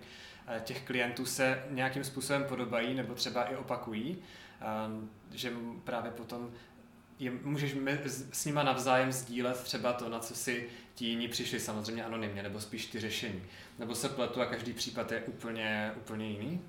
těch 0.64 0.82
klientů 0.82 1.26
se 1.26 1.64
nějakým 1.70 2.04
způsobem 2.04 2.44
podobají 2.44 2.94
nebo 2.94 3.14
třeba 3.14 3.44
i 3.44 3.56
opakují, 3.56 4.18
ehm, 4.60 5.10
že 5.32 5.52
právě 5.84 6.10
potom 6.10 6.50
je, 7.18 7.30
můžeš 7.30 7.76
s 8.32 8.44
nima 8.44 8.62
navzájem 8.62 9.12
sdílet 9.12 9.62
třeba 9.62 9.92
to, 9.92 10.08
na 10.08 10.18
co 10.18 10.34
si 10.34 10.68
ti 10.94 11.04
jiní 11.04 11.28
přišli, 11.28 11.60
samozřejmě 11.60 12.04
anonymně, 12.04 12.42
nebo 12.42 12.60
spíš 12.60 12.86
ty 12.86 13.00
řešení. 13.00 13.42
Nebo 13.78 13.94
se 13.94 14.08
pletu 14.08 14.40
a 14.40 14.46
každý 14.46 14.72
případ 14.72 15.12
je 15.12 15.20
úplně, 15.20 15.92
úplně 15.96 16.30
jiný? 16.30 16.60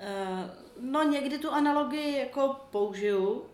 Uh, 0.00 0.50
no 0.80 1.02
někdy 1.02 1.38
tu 1.38 1.50
analogii 1.50 2.18
jako 2.18 2.60
použiju, 2.70 3.30
uh, 3.32 3.46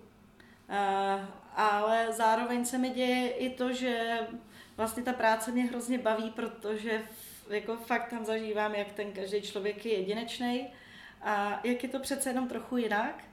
ale 1.56 2.06
zároveň 2.12 2.64
se 2.64 2.78
mi 2.78 2.90
děje 2.90 3.30
i 3.30 3.50
to, 3.50 3.72
že 3.72 4.18
vlastně 4.76 5.02
ta 5.02 5.12
práce 5.12 5.52
mě 5.52 5.64
hrozně 5.64 5.98
baví, 5.98 6.30
protože 6.30 7.02
jako 7.50 7.76
fakt 7.76 8.10
tam 8.10 8.24
zažívám, 8.24 8.74
jak 8.74 8.92
ten 8.92 9.12
každý 9.12 9.42
člověk 9.42 9.86
je 9.86 9.92
jedinečný 9.92 10.66
a 11.22 11.60
jak 11.64 11.82
je 11.82 11.88
to 11.88 11.98
přece 11.98 12.30
jenom 12.30 12.48
trochu 12.48 12.76
jinak. 12.76 13.24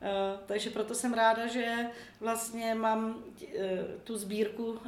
Uh, 0.00 0.40
takže 0.46 0.70
proto 0.70 0.94
jsem 0.94 1.14
ráda, 1.14 1.46
že 1.46 1.76
vlastně 2.20 2.74
mám 2.74 3.14
uh, 3.14 3.24
tu 4.04 4.18
sbírku 4.18 4.70
uh, 4.70 4.78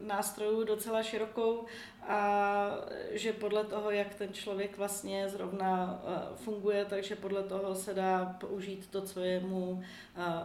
nástrojů 0.00 0.64
docela 0.64 1.02
širokou 1.02 1.66
a 2.08 2.70
že 3.10 3.32
podle 3.32 3.64
toho, 3.64 3.90
jak 3.90 4.14
ten 4.14 4.32
člověk 4.32 4.76
vlastně 4.76 5.28
zrovna 5.28 6.02
funguje, 6.34 6.84
takže 6.84 7.16
podle 7.16 7.42
toho 7.42 7.74
se 7.74 7.94
dá 7.94 8.36
použít 8.40 8.88
to, 8.90 9.02
co 9.02 9.20
je 9.20 9.40
mu 9.40 9.82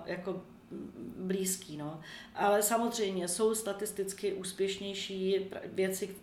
jako 0.05 0.41
blízký. 1.17 1.77
No. 1.77 2.01
Ale 2.35 2.63
samozřejmě 2.63 3.27
jsou 3.27 3.55
statisticky 3.55 4.33
úspěšnější 4.33 5.49
věci, 5.65 6.15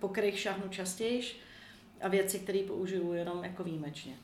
po 0.00 0.08
kterých 0.08 0.38
šáhnu 0.38 0.68
častěji 0.68 1.22
a 2.00 2.08
věci, 2.08 2.38
které 2.38 2.62
použiju 2.66 3.12
jenom 3.12 3.44
jako 3.44 3.64
výjimečně. 3.64 4.16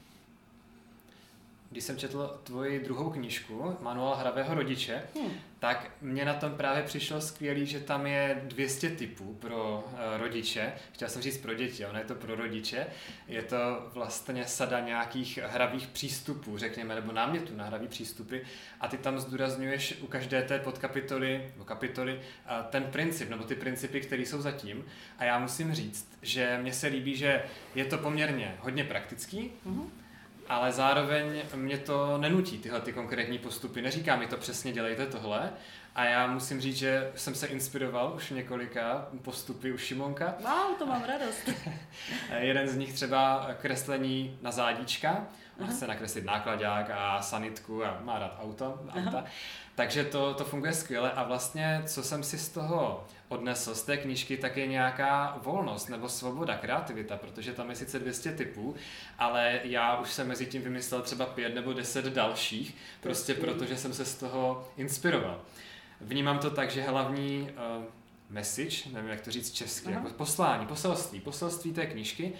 Když 1.72 1.84
jsem 1.84 1.96
četl 1.96 2.40
tvoji 2.44 2.80
druhou 2.80 3.10
knížku, 3.10 3.76
Manuál 3.80 4.16
hravého 4.16 4.54
rodiče, 4.54 5.02
hmm. 5.14 5.30
tak 5.58 5.90
mě 6.00 6.24
na 6.24 6.34
tom 6.34 6.52
právě 6.54 6.82
přišlo 6.82 7.20
skvělý, 7.20 7.66
že 7.66 7.80
tam 7.80 8.06
je 8.06 8.42
200 8.44 8.90
typů 8.90 9.34
pro 9.34 9.84
uh, 9.86 9.98
rodiče. 10.16 10.72
Chtěl 10.92 11.08
jsem 11.08 11.22
říct 11.22 11.38
pro 11.38 11.54
děti, 11.54 11.86
ono 11.86 11.98
je 11.98 12.04
to 12.04 12.14
pro 12.14 12.34
rodiče. 12.34 12.86
Je 13.28 13.42
to 13.42 13.56
vlastně 13.94 14.46
sada 14.46 14.80
nějakých 14.80 15.38
hravých 15.42 15.86
přístupů, 15.86 16.58
řekněme, 16.58 16.94
nebo 16.94 17.12
námětů 17.12 17.56
na 17.56 17.64
hravý 17.64 17.88
přístupy. 17.88 18.38
A 18.80 18.88
ty 18.88 18.98
tam 18.98 19.18
zdůrazňuješ 19.18 19.94
u 20.00 20.06
každé 20.06 20.42
té 20.42 20.58
podkapitoly, 20.58 21.50
nebo 21.52 21.64
kapitoly, 21.64 22.14
uh, 22.14 22.66
ten 22.70 22.84
princip, 22.84 23.30
nebo 23.30 23.44
ty 23.44 23.54
principy, 23.54 24.00
které 24.00 24.22
jsou 24.22 24.40
zatím. 24.40 24.84
A 25.18 25.24
já 25.24 25.38
musím 25.38 25.74
říct, 25.74 26.18
že 26.22 26.58
mně 26.62 26.72
se 26.72 26.86
líbí, 26.86 27.16
že 27.16 27.42
je 27.74 27.84
to 27.84 27.98
poměrně 27.98 28.56
hodně 28.60 28.84
praktický, 28.84 29.52
mm-hmm 29.66 30.01
ale 30.48 30.72
zároveň 30.72 31.42
mě 31.54 31.78
to 31.78 32.18
nenutí, 32.18 32.58
tyhle 32.58 32.80
ty 32.80 32.92
konkrétní 32.92 33.38
postupy. 33.38 33.82
Neříká 33.82 34.16
mi 34.16 34.26
to 34.26 34.36
přesně, 34.36 34.72
dělejte 34.72 35.06
tohle. 35.06 35.52
A 35.94 36.04
já 36.04 36.26
musím 36.26 36.60
říct, 36.60 36.76
že 36.76 37.12
jsem 37.16 37.34
se 37.34 37.46
inspiroval 37.46 38.12
už 38.16 38.30
několika 38.30 39.08
postupy 39.22 39.72
u 39.72 39.78
Šimonka. 39.78 40.34
Wow, 40.40 40.78
to 40.78 40.86
mám 40.86 41.04
radost. 41.04 41.50
Jeden 42.38 42.68
z 42.68 42.76
nich 42.76 42.92
třeba 42.92 43.50
kreslení 43.60 44.38
na 44.42 44.50
zádíčka. 44.50 45.26
On 45.60 45.66
chce 45.66 45.86
nakreslit 45.86 46.24
nákladák 46.24 46.90
a 46.90 47.22
sanitku 47.22 47.84
a 47.84 48.00
má 48.04 48.18
rád 48.18 48.38
auto, 48.42 48.80
auta. 48.88 49.18
Aha. 49.18 49.24
Takže 49.74 50.04
to, 50.04 50.34
to 50.34 50.44
funguje 50.44 50.72
skvěle 50.72 51.12
a 51.12 51.22
vlastně, 51.22 51.82
co 51.86 52.02
jsem 52.02 52.22
si 52.22 52.38
z 52.38 52.48
toho 52.48 53.04
odnesl 53.28 53.74
z 53.74 53.82
té 53.82 53.96
knížky, 53.96 54.36
tak 54.36 54.56
je 54.56 54.66
nějaká 54.66 55.38
volnost 55.42 55.88
nebo 55.88 56.08
svoboda, 56.08 56.56
kreativita, 56.56 57.16
protože 57.16 57.52
tam 57.52 57.70
je 57.70 57.76
sice 57.76 57.98
200 57.98 58.32
typů, 58.32 58.74
ale 59.18 59.60
já 59.64 59.96
už 59.96 60.12
jsem 60.12 60.28
mezi 60.28 60.46
tím 60.46 60.62
vymyslel 60.62 61.02
třeba 61.02 61.26
pět 61.26 61.54
nebo 61.54 61.72
deset 61.72 62.04
dalších, 62.04 62.76
prostě 63.00 63.34
protože 63.34 63.76
jsem 63.76 63.94
se 63.94 64.04
z 64.04 64.16
toho 64.16 64.68
inspiroval. 64.76 65.40
Vnímám 66.00 66.38
to 66.38 66.50
tak, 66.50 66.70
že 66.70 66.82
hlavní 66.82 67.50
uh, 67.78 67.84
message, 68.30 68.76
nevím 68.92 69.10
jak 69.10 69.20
to 69.20 69.30
říct 69.30 69.50
česky, 69.50 69.88
Aha. 69.88 70.00
jako 70.04 70.14
poslání, 70.14 70.66
poselství, 70.66 71.20
poselství 71.20 71.72
té 71.72 71.86
knížky 71.86 72.32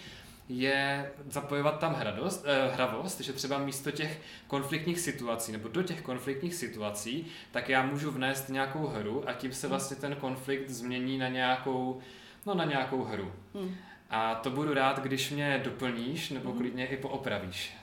je 0.48 1.12
zapojovat 1.30 1.78
tam 1.78 1.94
hradost, 1.94 2.44
eh, 2.46 2.74
hravost, 2.74 3.20
že 3.20 3.32
třeba 3.32 3.58
místo 3.58 3.90
těch 3.90 4.20
konfliktních 4.46 5.00
situací 5.00 5.52
nebo 5.52 5.68
do 5.68 5.82
těch 5.82 6.02
konfliktních 6.02 6.54
situací, 6.54 7.26
tak 7.50 7.68
já 7.68 7.82
můžu 7.82 8.10
vnést 8.10 8.48
nějakou 8.48 8.86
hru 8.86 9.28
a 9.28 9.32
tím 9.32 9.52
se 9.52 9.66
hmm. 9.66 9.70
vlastně 9.70 9.96
ten 9.96 10.16
konflikt 10.16 10.70
změní 10.70 11.18
na 11.18 11.28
nějakou, 11.28 12.00
no 12.46 12.54
na 12.54 12.64
nějakou 12.64 13.04
hru. 13.04 13.32
Hmm. 13.54 13.74
A 14.10 14.34
to 14.34 14.50
budu 14.50 14.74
rád, 14.74 14.98
když 15.02 15.30
mě 15.30 15.60
doplníš 15.64 16.30
nebo 16.30 16.50
hmm. 16.50 16.58
klidně 16.58 16.86
i 16.86 16.96
poopravíš. 16.96 17.81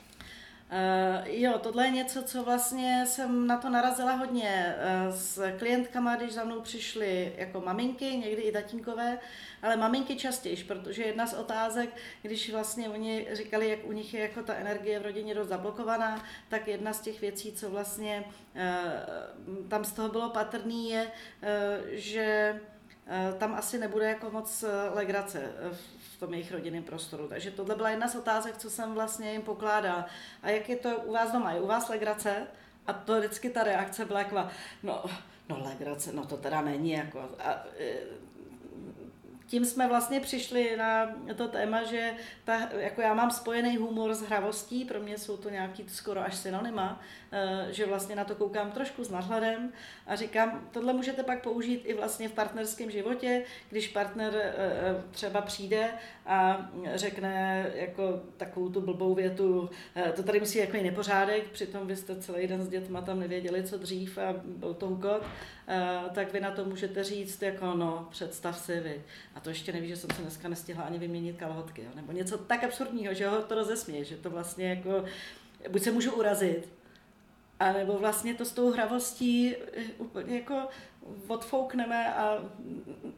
Uh, 0.70 1.28
jo, 1.28 1.58
tohle 1.58 1.84
je 1.84 1.90
něco, 1.90 2.22
co 2.22 2.42
vlastně 2.42 3.04
jsem 3.06 3.46
na 3.46 3.56
to 3.56 3.68
narazila 3.68 4.12
hodně 4.12 4.76
uh, 4.76 5.14
s 5.14 5.56
klientkama, 5.58 6.16
když 6.16 6.32
za 6.32 6.44
mnou 6.44 6.60
přišly 6.60 7.32
jako 7.36 7.60
maminky, 7.60 8.04
někdy 8.04 8.42
i 8.42 8.52
tatínkové, 8.52 9.18
ale 9.62 9.76
maminky 9.76 10.16
častěji, 10.16 10.64
protože 10.64 11.02
jedna 11.02 11.26
z 11.26 11.34
otázek, 11.34 11.96
když 12.22 12.52
vlastně 12.52 12.88
oni 12.88 13.26
říkali, 13.32 13.68
jak 13.68 13.84
u 13.84 13.92
nich 13.92 14.14
je 14.14 14.20
jako 14.20 14.42
ta 14.42 14.54
energie 14.54 14.98
v 14.98 15.02
rodině 15.02 15.34
dost 15.34 15.48
zablokovaná, 15.48 16.24
tak 16.48 16.68
jedna 16.68 16.92
z 16.92 17.00
těch 17.00 17.20
věcí, 17.20 17.52
co 17.52 17.70
vlastně 17.70 18.24
uh, 18.54 19.66
tam 19.68 19.84
z 19.84 19.92
toho 19.92 20.08
bylo 20.08 20.30
patrný, 20.30 20.90
je, 20.90 21.06
že 21.90 22.54
tam 23.38 23.54
asi 23.54 23.78
nebude 23.78 24.06
jako 24.08 24.30
moc 24.30 24.64
legrace 24.94 25.52
tom 26.20 26.34
jejich 26.34 26.52
rodinném 26.52 26.82
prostoru. 26.82 27.28
Takže 27.28 27.50
tohle 27.50 27.74
byla 27.74 27.90
jedna 27.90 28.08
z 28.08 28.14
otázek, 28.14 28.56
co 28.56 28.70
jsem 28.70 28.94
vlastně 28.94 29.32
jim 29.32 29.42
pokládala. 29.42 30.06
A 30.42 30.50
jak 30.50 30.68
je 30.68 30.76
to 30.76 30.96
u 30.96 31.12
vás 31.12 31.32
doma? 31.32 31.52
Je 31.52 31.60
u 31.60 31.66
vás 31.66 31.88
legrace? 31.88 32.46
A 32.86 32.92
to 32.92 33.18
vždycky 33.18 33.50
ta 33.50 33.64
reakce 33.64 34.04
byla 34.04 34.18
jako, 34.18 34.36
no, 34.82 35.04
no 35.48 35.62
legrace, 35.64 36.12
no 36.12 36.26
to 36.26 36.36
teda 36.36 36.60
není 36.60 36.90
jako. 36.90 37.20
A, 37.38 37.64
tím 39.46 39.64
jsme 39.64 39.88
vlastně 39.88 40.20
přišli 40.20 40.76
na 40.76 41.06
to 41.36 41.48
téma, 41.48 41.82
že 41.82 42.14
ta, 42.44 42.68
jako 42.78 43.00
já 43.00 43.14
mám 43.14 43.30
spojený 43.30 43.76
humor 43.76 44.14
s 44.14 44.22
hravostí, 44.22 44.84
pro 44.84 45.00
mě 45.00 45.18
jsou 45.18 45.36
to 45.36 45.50
nějaký 45.50 45.88
skoro 45.88 46.20
až 46.20 46.36
synonyma, 46.36 47.00
eh, 47.00 47.19
že 47.70 47.86
vlastně 47.86 48.16
na 48.16 48.24
to 48.24 48.34
koukám 48.34 48.70
trošku 48.72 49.04
s 49.04 49.10
nadhledem 49.10 49.72
a 50.06 50.16
říkám, 50.16 50.68
tohle 50.70 50.92
můžete 50.92 51.22
pak 51.22 51.42
použít 51.42 51.82
i 51.84 51.94
vlastně 51.94 52.28
v 52.28 52.32
partnerském 52.32 52.90
životě, 52.90 53.42
když 53.70 53.88
partner 53.88 54.32
eh, 54.36 54.52
eh, 54.56 55.02
třeba 55.10 55.40
přijde 55.40 55.90
a 56.26 56.70
řekne 56.94 57.66
jako 57.74 58.20
takovou 58.36 58.68
tu 58.68 58.80
blbou 58.80 59.14
větu, 59.14 59.70
to 60.14 60.22
tady 60.22 60.40
musí 60.40 60.58
jako 60.58 60.76
nepořádek, 60.76 61.50
přitom 61.50 61.86
vy 61.86 61.96
jste 61.96 62.16
celý 62.16 62.46
den 62.46 62.62
s 62.62 62.68
dětma 62.68 63.00
tam 63.00 63.20
nevěděli, 63.20 63.62
co 63.62 63.78
dřív 63.78 64.18
a 64.18 64.34
byl 64.44 64.74
to 64.74 64.86
úkot, 64.86 65.22
tak 66.14 66.32
vy 66.32 66.40
na 66.40 66.50
to 66.50 66.64
můžete 66.64 67.04
říct 67.04 67.42
jako 67.42 67.74
no, 67.74 68.08
představ 68.10 68.58
si 68.58 68.80
vy. 68.80 69.02
A 69.34 69.40
to 69.40 69.48
ještě 69.48 69.72
neví, 69.72 69.88
že 69.88 69.96
jsem 69.96 70.10
se 70.10 70.22
dneska 70.22 70.48
nestihla 70.48 70.84
ani 70.84 70.98
vyměnit 70.98 71.36
kalhotky, 71.36 71.88
nebo 71.94 72.12
něco 72.12 72.38
tak 72.38 72.64
absurdního, 72.64 73.14
že 73.14 73.28
ho 73.28 73.42
to 73.42 73.54
rozesměje, 73.54 74.04
že 74.04 74.16
to 74.16 74.30
vlastně 74.30 74.68
jako, 74.68 75.04
buď 75.68 75.82
se 75.82 75.90
můžu 75.90 76.12
urazit, 76.12 76.79
a 77.60 77.72
nebo 77.72 77.98
vlastně 77.98 78.34
to 78.34 78.44
s 78.44 78.52
tou 78.52 78.70
hravostí 78.70 79.56
eh, 79.56 79.82
úplně 79.98 80.36
jako 80.36 80.68
odfoukneme 81.28 82.14
a 82.14 82.38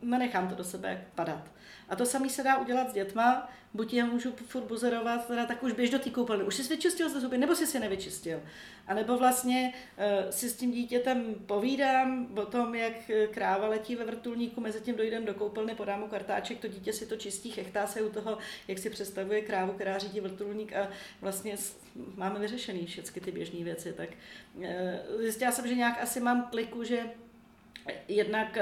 nenechám 0.02 0.48
to 0.48 0.54
do 0.54 0.64
sebe 0.64 1.04
padat. 1.14 1.50
A 1.88 1.96
to 1.96 2.06
samé 2.06 2.28
se 2.28 2.42
dá 2.42 2.56
udělat 2.56 2.90
s 2.90 2.92
dětma, 2.92 3.48
buď 3.74 3.94
je 3.94 4.04
můžu 4.04 4.32
furt 4.32 4.64
buzerovat, 4.64 5.26
teda 5.26 5.46
tak 5.46 5.62
už 5.62 5.72
běž 5.72 5.90
do 5.90 5.98
té 5.98 6.10
koupelny, 6.10 6.44
už 6.44 6.54
jsi 6.54 6.62
vyčistil 6.62 7.08
ze 7.08 7.20
zuby, 7.20 7.38
nebo 7.38 7.54
jsi 7.54 7.66
si 7.66 7.80
nevyčistil. 7.80 8.42
A 8.86 8.94
nebo 8.94 9.18
vlastně 9.18 9.72
uh, 9.98 10.30
si 10.30 10.50
s 10.50 10.56
tím 10.56 10.72
dítětem 10.72 11.34
povídám 11.46 12.28
o 12.38 12.46
tom, 12.46 12.74
jak 12.74 13.10
eh, 13.10 13.26
kráva 13.26 13.68
letí 13.68 13.96
ve 13.96 14.04
vrtulníku, 14.04 14.60
mezi 14.60 14.80
tím 14.80 14.96
dojdem 14.96 15.24
do 15.24 15.34
koupelny, 15.34 15.74
podám 15.74 16.00
mu 16.00 16.08
kartáček, 16.08 16.58
to 16.58 16.68
dítě 16.68 16.92
si 16.92 17.06
to 17.06 17.16
čistí, 17.16 17.50
chechtá 17.50 17.86
se 17.86 18.02
u 18.02 18.10
toho, 18.10 18.38
jak 18.68 18.78
si 18.78 18.90
představuje 18.90 19.42
krávu, 19.42 19.72
která 19.72 19.98
řídí 19.98 20.20
vrtulník 20.20 20.72
a 20.72 20.88
vlastně 21.20 21.56
máme 22.16 22.40
vyřešený 22.40 22.86
všechny 22.86 23.20
ty 23.20 23.32
běžné 23.32 23.64
věci. 23.64 23.92
Tak 23.92 24.08
uh, 24.54 24.64
zjistila 25.20 25.52
jsem, 25.52 25.68
že 25.68 25.74
nějak 25.74 26.02
asi 26.02 26.20
mám 26.20 26.48
kliku, 26.50 26.84
že 26.84 27.00
jednak 28.08 28.58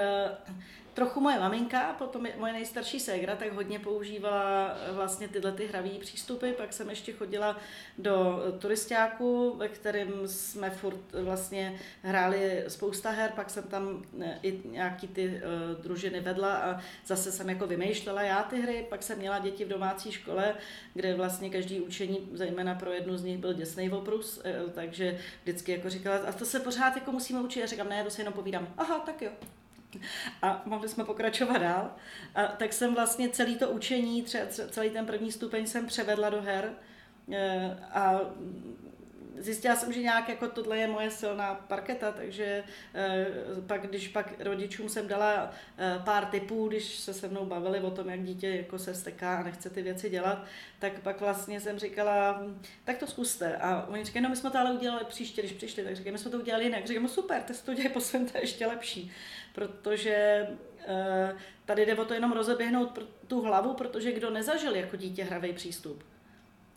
uh, 0.49 0.55
trochu 1.01 1.21
moje 1.21 1.41
maminka, 1.41 1.95
potom 1.99 2.27
moje 2.39 2.53
nejstarší 2.53 3.01
ségra, 3.01 3.37
tak 3.37 3.53
hodně 3.53 3.79
používala 3.79 4.69
eh, 4.69 4.93
vlastně 4.93 5.29
tyhle 5.29 5.53
ty 5.53 5.67
hravý 5.67 5.91
přístupy. 5.91 6.53
Pak 6.53 6.73
jsem 6.73 6.91
ještě 6.91 7.13
chodila 7.13 7.57
do 7.99 8.43
turistáku, 8.59 9.55
ve 9.57 9.69
kterém 9.69 10.09
jsme 10.29 10.71
furt 10.71 11.01
vlastně 11.23 11.75
hráli 12.03 12.65
spousta 12.69 13.11
her, 13.11 13.33
pak 13.37 13.51
jsem 13.51 13.65
tam 13.65 14.03
eh, 14.21 14.39
i 14.43 14.61
nějaký 14.65 15.09
ty 15.09 15.29
uh, 15.29 15.83
družiny 15.83 16.21
vedla 16.21 16.55
a 16.55 16.81
zase 17.07 17.33
jsem 17.33 17.49
jako 17.49 17.67
vymýšlela 17.67 18.23
já 18.23 18.43
ty 18.43 18.61
hry, 18.61 18.87
pak 18.89 19.03
jsem 19.03 19.19
měla 19.19 19.39
děti 19.39 19.65
v 19.65 19.69
domácí 19.69 20.13
škole, 20.13 20.55
kde 20.95 21.15
vlastně 21.15 21.51
každý 21.51 21.81
učení, 21.81 22.29
zejména 22.33 22.75
pro 22.75 22.93
jednu 22.93 23.17
z 23.17 23.25
nich 23.25 23.39
byl 23.39 23.53
děsný 23.53 23.91
oprus, 23.91 24.43
takže 24.75 25.19
vždycky 25.43 25.73
jako 25.73 25.91
říkala, 25.91 26.17
a 26.17 26.33
to 26.33 26.45
se 26.45 26.61
pořád 26.61 26.97
jako 26.97 27.13
musíme 27.13 27.41
učit. 27.41 27.61
Já 27.61 27.67
říkám, 27.67 27.89
ne, 27.89 28.05
to 28.05 28.11
si 28.11 28.21
jenom 28.21 28.35
povídám. 28.35 28.75
Aha, 28.79 28.99
tak 28.99 29.23
jo 29.23 29.31
a 30.43 30.63
mohli 30.65 30.89
jsme 30.89 31.05
pokračovat 31.05 31.59
dál. 31.59 31.91
A 32.35 32.47
tak 32.47 32.73
jsem 32.73 32.95
vlastně 32.95 33.29
celý 33.29 33.57
to 33.57 33.71
učení, 33.71 34.25
celý 34.71 34.91
ten 34.91 35.07
první 35.07 35.33
stupeň 35.33 35.67
jsem 35.67 35.87
převedla 35.87 36.31
do 36.31 36.43
her 36.43 36.73
e, 37.33 37.77
a 37.93 38.21
zjistila 39.41 39.77
jsem, 39.77 39.93
že 39.93 40.03
nějak 40.03 40.29
jako 40.29 40.49
tohle 40.49 40.79
je 40.79 40.87
moje 40.87 41.11
silná 41.11 41.55
parketa, 41.55 42.13
takže 42.13 42.65
eh, 42.95 43.27
pak, 43.67 43.87
když 43.87 44.09
pak 44.09 44.33
rodičům 44.39 44.89
jsem 44.89 45.09
dala 45.09 45.51
eh, 45.79 46.01
pár 46.05 46.27
tipů, 46.27 46.69
když 46.69 46.99
se 46.99 47.15
se 47.15 47.29
mnou 47.29 47.47
bavili 47.47 47.81
o 47.81 47.91
tom, 47.91 48.09
jak 48.09 48.23
dítě 48.23 48.49
jako 48.49 48.79
se 48.79 48.95
steká 48.95 49.37
a 49.37 49.43
nechce 49.43 49.71
ty 49.71 49.83
věci 49.83 50.11
dělat, 50.11 50.45
tak 50.79 51.01
pak 51.01 51.21
vlastně 51.21 51.61
jsem 51.61 51.79
říkala, 51.79 52.43
tak 52.85 52.99
to 52.99 53.07
zkuste. 53.07 53.57
A 53.57 53.87
oni 53.89 54.05
říkají, 54.05 54.23
no 54.23 54.29
my 54.29 54.37
jsme 54.37 54.51
to 54.51 54.59
ale 54.59 54.73
udělali 54.73 55.05
příště, 55.05 55.43
když 55.43 55.53
přišli, 55.53 55.85
tak 55.85 55.97
říkají, 55.97 56.13
my 56.13 56.19
jsme 56.19 56.31
to 56.31 56.39
udělali 56.39 56.65
jinak. 56.65 56.87
Říkám, 56.87 57.03
no 57.03 57.09
super, 57.09 57.43
ty 57.43 57.53
to 57.55 57.75
dělají 57.75 57.93
po 57.93 58.01
svém, 58.01 58.27
to 58.27 58.39
je 58.39 58.43
ještě 58.43 58.67
lepší. 58.67 59.13
Protože 59.55 60.47
eh, 60.87 61.37
tady 61.65 61.87
jde 61.87 61.95
o 61.95 62.05
to 62.05 62.15
jenom 62.15 62.33
rozeběhnout 62.33 62.99
tu 63.27 63.41
hlavu, 63.41 63.75
protože 63.75 64.13
kdo 64.13 64.31
nezažil 64.31 64.77
jako 64.77 64.97
dítě 64.97 65.25
hravý 65.25 65.53
přístup, 65.53 66.05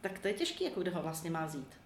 tak 0.02 0.20
to 0.20 0.28
je 0.28 0.34
těžký, 0.34 0.64
jako 0.64 0.82
kde 0.82 0.92
ho 0.92 1.02
vlastně 1.02 1.30
má 1.30 1.46
vzít 1.46 1.83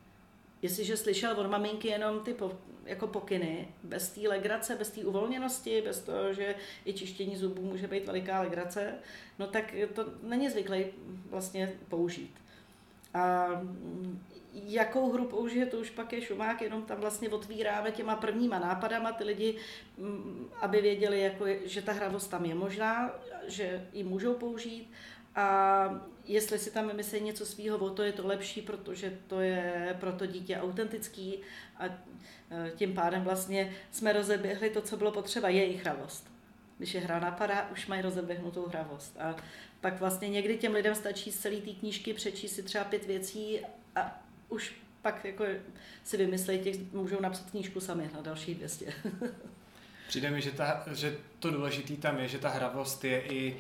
jestliže 0.61 0.97
slyšel 0.97 1.39
od 1.39 1.49
maminky 1.49 1.87
jenom 1.87 2.19
ty 2.19 2.33
po, 2.33 2.51
jako 2.85 3.07
pokyny, 3.07 3.67
bez 3.83 4.09
té 4.09 4.21
legrace, 4.21 4.75
bez 4.75 4.89
té 4.89 5.01
uvolněnosti, 5.01 5.81
bez 5.81 5.99
toho, 5.99 6.33
že 6.33 6.55
i 6.85 6.93
čištění 6.93 7.35
zubů 7.35 7.61
může 7.61 7.87
být 7.87 8.05
veliká 8.05 8.41
legrace, 8.41 8.93
no 9.39 9.47
tak 9.47 9.73
to 9.93 10.05
není 10.23 10.49
zvyklý 10.49 10.85
vlastně 11.29 11.73
použít. 11.89 12.33
A 13.13 13.47
jakou 14.53 15.11
hru 15.11 15.25
použije, 15.25 15.65
to 15.65 15.77
už 15.77 15.89
pak 15.89 16.13
je 16.13 16.21
šumák, 16.21 16.61
jenom 16.61 16.81
tam 16.81 16.99
vlastně 16.99 17.29
otvíráme 17.29 17.91
těma 17.91 18.15
prvníma 18.15 18.59
nápadama 18.59 19.11
ty 19.11 19.23
lidi, 19.23 19.57
mm, 19.97 20.49
aby 20.61 20.81
věděli, 20.81 21.21
jako, 21.21 21.45
že 21.65 21.81
ta 21.81 21.91
hravost 21.91 22.27
tam 22.27 22.45
je 22.45 22.55
možná, 22.55 23.11
že 23.47 23.87
ji 23.93 24.03
můžou 24.03 24.33
použít 24.33 24.91
a 25.37 25.89
jestli 26.25 26.59
si 26.59 26.71
tam 26.71 26.87
vymyslí 26.87 27.19
něco 27.19 27.45
svýho, 27.45 27.77
o 27.77 27.89
to 27.89 28.03
je 28.03 28.11
to 28.11 28.27
lepší, 28.27 28.61
protože 28.61 29.17
to 29.27 29.39
je 29.39 29.95
pro 29.99 30.11
to 30.11 30.25
dítě 30.25 30.57
autentický 30.57 31.37
a 31.77 31.85
e, 31.85 31.91
tím 32.75 32.93
pádem 32.93 33.23
vlastně 33.23 33.75
jsme 33.91 34.13
rozeběhli 34.13 34.69
to, 34.69 34.81
co 34.81 34.97
bylo 34.97 35.11
potřeba, 35.11 35.49
jejich 35.49 35.81
hravost. 35.81 36.31
Když 36.77 36.93
je 36.93 37.01
hra 37.01 37.19
napadá, 37.19 37.69
už 37.71 37.87
mají 37.87 38.01
rozeběhnutou 38.01 38.65
hravost. 38.65 39.17
A 39.19 39.35
pak 39.81 39.99
vlastně 39.99 40.29
někdy 40.29 40.57
těm 40.57 40.73
lidem 40.73 40.95
stačí 40.95 41.31
z 41.31 41.39
celé 41.39 41.55
té 41.55 41.71
knížky 41.71 42.13
přečíst 42.13 42.55
si 42.55 42.63
třeba 42.63 42.83
pět 42.83 43.05
věcí 43.05 43.59
a 43.95 44.21
už 44.49 44.75
pak 45.01 45.25
jako 45.25 45.45
si 46.03 46.17
vymyslejí, 46.17 46.59
těch 46.59 46.93
můžou 46.93 47.21
napsat 47.21 47.51
knížku 47.51 47.79
sami 47.79 48.09
na 48.13 48.21
další 48.21 48.55
200. 48.55 48.93
Přijde 50.07 50.31
mi, 50.31 50.41
že, 50.41 50.51
ta, 50.51 50.85
že 50.93 51.17
to 51.39 51.51
důležité 51.51 51.93
tam 51.93 52.19
je, 52.19 52.27
že 52.27 52.39
ta 52.39 52.49
hravost 52.49 53.03
je 53.03 53.21
i 53.21 53.57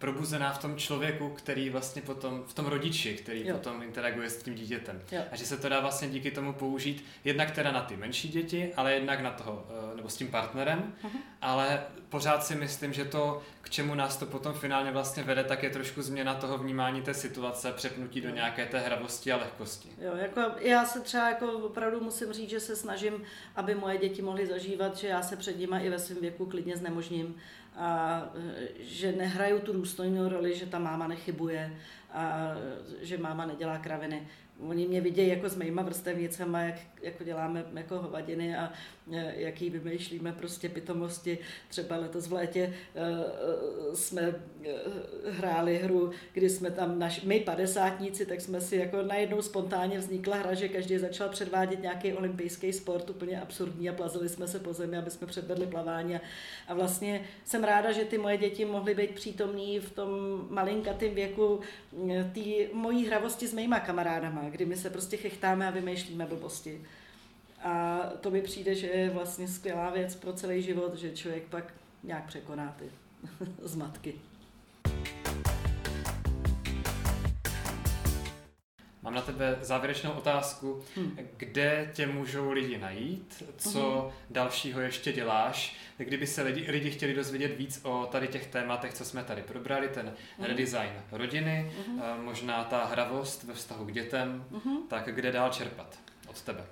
probuzená 0.00 0.52
v 0.52 0.58
tom 0.58 0.76
člověku, 0.76 1.28
který 1.28 1.70
vlastně 1.70 2.02
potom, 2.02 2.44
v 2.46 2.54
tom 2.54 2.66
rodiči, 2.66 3.14
který 3.14 3.46
jo. 3.46 3.56
potom 3.56 3.82
interaguje 3.82 4.30
s 4.30 4.42
tím 4.42 4.54
dítětem. 4.54 5.02
Jo. 5.12 5.22
A 5.32 5.36
že 5.36 5.46
se 5.46 5.56
to 5.56 5.68
dá 5.68 5.80
vlastně 5.80 6.08
díky 6.08 6.30
tomu 6.30 6.52
použít 6.52 7.04
jednak 7.24 7.50
teda 7.50 7.72
na 7.72 7.80
ty 7.80 7.96
menší 7.96 8.28
děti, 8.28 8.72
ale 8.76 8.94
jednak 8.94 9.20
na 9.20 9.30
toho, 9.30 9.66
eh, 9.92 9.96
nebo 9.96 10.08
s 10.08 10.16
tím 10.16 10.28
partnerem, 10.28 10.94
uh-huh. 11.04 11.18
ale 11.42 11.82
pořád 12.08 12.44
si 12.44 12.54
myslím, 12.54 12.92
že 12.92 13.04
to, 13.04 13.42
k 13.62 13.70
čemu 13.70 13.94
nás 13.94 14.16
to 14.16 14.26
potom 14.26 14.54
finálně 14.54 14.90
vlastně 14.92 15.22
vede, 15.22 15.44
tak 15.44 15.62
je 15.62 15.70
trošku 15.70 16.02
změna 16.02 16.34
toho 16.34 16.58
vnímání 16.58 17.02
té 17.02 17.14
situace, 17.14 17.72
přepnutí 17.72 18.20
do 18.20 18.30
nějaké 18.30 18.66
té 18.66 18.78
hravosti 18.78 19.32
a 19.32 19.36
lehkosti. 19.36 19.88
Jo, 20.00 20.12
jako 20.16 20.40
já 20.58 20.84
se 20.84 21.00
třeba 21.00 21.28
jako 21.28 21.52
opravdu 21.52 22.00
musím 22.00 22.32
říct, 22.32 22.50
že 22.50 22.60
se 22.60 22.76
snažím, 22.76 23.22
aby 23.56 23.74
moje 23.74 23.98
děti 23.98 24.22
mohly 24.22 24.46
zažívat, 24.46 24.96
že 24.96 25.08
já 25.08 25.22
se 25.22 25.36
před 25.36 25.58
nimi 25.58 25.76
i 25.80 25.90
ve 25.90 25.98
svém 25.98 26.18
věku 26.20 26.46
klidně 26.46 26.76
znemožním 26.76 27.36
a 27.80 28.22
že 28.80 29.12
nehrajou 29.12 29.58
tu 29.58 29.72
důstojnou 29.72 30.28
roli, 30.28 30.54
že 30.56 30.66
ta 30.66 30.78
máma 30.78 31.06
nechybuje 31.06 31.72
a 32.12 32.54
že 33.00 33.18
máma 33.18 33.46
nedělá 33.46 33.78
kraviny. 33.78 34.28
Oni 34.68 34.86
mě 34.86 35.00
vidějí 35.00 35.28
jako 35.28 35.48
s 35.48 35.56
mýma 35.56 35.82
vrstevnicama, 35.82 36.62
jak 36.62 36.74
jako 37.02 37.24
děláme 37.24 37.64
jako 37.74 37.98
hovadiny 37.98 38.56
a 38.56 38.72
e, 39.12 39.34
jaký 39.36 39.70
vymýšlíme 39.70 40.32
prostě 40.32 40.68
pitomosti. 40.68 41.38
Třeba 41.68 41.96
letos 41.96 42.26
v 42.26 42.32
létě 42.32 42.60
e, 42.60 42.72
e, 43.00 43.96
jsme 43.96 44.34
hráli 45.30 45.78
hru, 45.78 46.10
kdy 46.32 46.50
jsme 46.50 46.70
tam, 46.70 46.98
naš, 46.98 47.22
my 47.22 47.40
padesátníci, 47.40 48.26
tak 48.26 48.40
jsme 48.40 48.60
si 48.60 48.76
jako 48.76 49.02
najednou 49.02 49.42
spontánně 49.42 49.98
vznikla 49.98 50.36
hra, 50.36 50.54
že 50.54 50.68
každý 50.68 50.98
začal 50.98 51.28
předvádět 51.28 51.82
nějaký 51.82 52.12
olympijský 52.12 52.72
sport, 52.72 53.10
úplně 53.10 53.40
absurdní 53.40 53.88
a 53.88 53.92
plazili 53.92 54.28
jsme 54.28 54.48
se 54.48 54.58
po 54.58 54.72
zemi, 54.72 54.96
aby 54.96 55.10
jsme 55.10 55.26
předvedli 55.26 55.66
plavání. 55.66 56.20
A 56.68 56.74
vlastně 56.74 57.24
jsem 57.44 57.64
ráda, 57.64 57.92
že 57.92 58.04
ty 58.04 58.18
moje 58.18 58.36
děti 58.36 58.64
mohly 58.64 58.94
být 58.94 59.10
přítomní 59.10 59.80
v 59.80 59.90
tom 59.90 60.10
malinkatém 60.50 61.14
věku 61.14 61.60
té 62.34 62.40
mojí 62.72 63.06
hravosti 63.06 63.46
s 63.48 63.54
mýma 63.54 63.80
kamarádama, 63.80 64.49
kdy 64.50 64.66
my 64.66 64.76
se 64.76 64.90
prostě 64.90 65.16
chechtáme 65.16 65.68
a 65.68 65.70
vymýšlíme 65.70 66.26
blbosti. 66.26 66.84
A 67.62 68.00
to 68.20 68.30
mi 68.30 68.42
přijde, 68.42 68.74
že 68.74 68.86
je 68.86 69.10
vlastně 69.10 69.48
skvělá 69.48 69.90
věc 69.90 70.14
pro 70.14 70.32
celý 70.32 70.62
život, 70.62 70.94
že 70.94 71.16
člověk 71.16 71.42
pak 71.42 71.74
nějak 72.02 72.26
překoná 72.26 72.76
ty 72.78 72.84
zmatky. 73.62 74.14
Mám 79.02 79.14
na 79.14 79.22
tebe 79.22 79.58
závěrečnou 79.60 80.10
otázku. 80.10 80.82
Hmm. 80.96 81.18
Kde 81.36 81.90
tě 81.94 82.06
můžou 82.06 82.50
lidi 82.50 82.78
najít? 82.78 83.42
Co 83.56 84.00
hmm. 84.00 84.12
dalšího 84.30 84.80
ještě 84.80 85.12
děláš? 85.12 85.76
Kdyby 85.96 86.26
se 86.26 86.42
lidi, 86.42 86.70
lidi 86.70 86.90
chtěli 86.90 87.14
dozvědět 87.14 87.56
víc 87.56 87.80
o 87.82 88.08
tady 88.12 88.28
těch 88.28 88.46
tématech, 88.46 88.94
co 88.94 89.04
jsme 89.04 89.24
tady 89.24 89.42
probrali, 89.42 89.88
ten 89.88 90.06
hmm. 90.38 90.46
redesign 90.46 90.92
rodiny, 91.12 91.72
hmm. 91.86 92.02
možná 92.24 92.64
ta 92.64 92.84
hravost 92.84 93.44
ve 93.44 93.54
vztahu 93.54 93.84
k 93.84 93.92
dětem, 93.92 94.44
hmm. 94.64 94.88
tak 94.88 95.14
kde 95.14 95.32
dál 95.32 95.50
čerpat 95.50 95.98
od 96.28 96.42
tebe? 96.42 96.66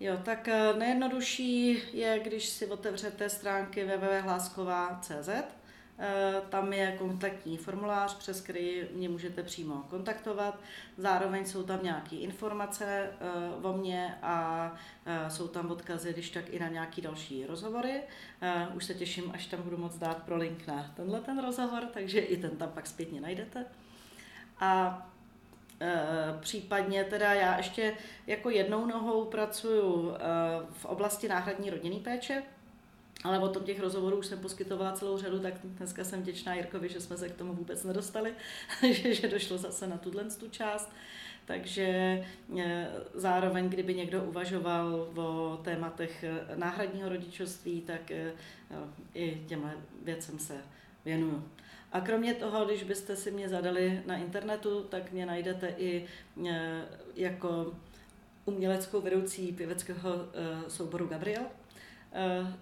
Jo, 0.00 0.16
tak 0.24 0.48
eh, 0.48 0.72
nejjednodušší 0.78 1.82
je, 1.92 2.20
když 2.24 2.48
si 2.48 2.66
otevřete 2.66 3.28
stránky 3.28 3.84
www.hlásková.cz 3.84 5.28
tam 6.48 6.72
je 6.72 6.96
kontaktní 6.98 7.56
formulář, 7.56 8.16
přes 8.16 8.40
který 8.40 8.82
mě 8.92 9.08
můžete 9.08 9.42
přímo 9.42 9.84
kontaktovat. 9.90 10.60
Zároveň 10.96 11.46
jsou 11.46 11.62
tam 11.62 11.78
nějaké 11.82 12.16
informace 12.16 12.84
eh, 12.84 13.10
o 13.62 13.72
mně 13.72 14.18
a 14.22 14.74
eh, 15.06 15.30
jsou 15.30 15.48
tam 15.48 15.70
odkazy, 15.70 16.12
když 16.12 16.30
tak 16.30 16.48
i 16.48 16.58
na 16.58 16.68
nějaké 16.68 17.02
další 17.02 17.46
rozhovory. 17.46 18.00
Už 18.74 18.84
se 18.84 18.94
těším, 18.94 19.30
až 19.34 19.46
tam 19.46 19.62
budu 19.62 19.76
moc 19.76 19.98
dát 19.98 20.22
pro 20.22 20.36
link 20.36 20.66
na 20.66 20.92
tenhle 20.96 21.20
ten 21.20 21.44
rozhovor, 21.44 21.82
takže 21.92 22.20
i 22.20 22.36
ten 22.36 22.50
tam 22.50 22.68
pak 22.68 22.86
zpětně 22.86 23.20
najdete. 23.20 23.64
A 24.60 25.02
Případně 26.40 27.04
teda 27.04 27.34
já 27.34 27.56
ještě 27.56 27.94
jako 28.26 28.50
jednou 28.50 28.86
nohou 28.86 29.24
pracuju 29.24 30.16
v 30.72 30.84
oblasti 30.84 31.28
náhradní 31.28 31.70
rodinný 31.70 32.00
péče, 32.00 32.42
ale 33.24 33.38
o 33.38 33.48
tom 33.48 33.64
těch 33.64 33.80
rozhovorů 33.80 34.16
už 34.16 34.26
jsem 34.26 34.38
poskytovala 34.38 34.92
celou 34.92 35.18
řadu, 35.18 35.38
tak 35.38 35.54
dneska 35.62 36.04
jsem 36.04 36.22
vděčná 36.22 36.54
Jirkovi, 36.54 36.88
že 36.88 37.00
jsme 37.00 37.16
se 37.16 37.28
k 37.28 37.36
tomu 37.36 37.54
vůbec 37.54 37.84
nedostali, 37.84 38.34
že, 38.92 39.14
že 39.14 39.28
došlo 39.28 39.58
zase 39.58 39.86
na 39.86 39.98
tuhle 39.98 40.24
tu 40.24 40.48
část. 40.48 40.92
Takže 41.44 41.84
e, 42.58 42.90
zároveň, 43.14 43.68
kdyby 43.68 43.94
někdo 43.94 44.24
uvažoval 44.24 45.08
o 45.16 45.60
tématech 45.64 46.24
e, 46.24 46.56
náhradního 46.56 47.08
rodičovství, 47.08 47.80
tak 47.80 48.10
e, 48.10 48.32
i 49.14 49.42
těmhle 49.46 49.74
věcem 50.02 50.38
se 50.38 50.54
věnuju. 51.04 51.48
A 51.92 52.00
kromě 52.00 52.34
toho, 52.34 52.64
když 52.64 52.82
byste 52.82 53.16
si 53.16 53.30
mě 53.30 53.48
zadali 53.48 54.02
na 54.06 54.16
internetu, 54.16 54.82
tak 54.82 55.12
mě 55.12 55.26
najdete 55.26 55.74
i 55.78 56.06
jako 57.14 57.74
uměleckou 58.44 59.00
vedoucí 59.00 59.52
pěveckého 59.52 60.10
souboru 60.68 61.06
Gabriel 61.06 61.42
Eh, 61.44 61.61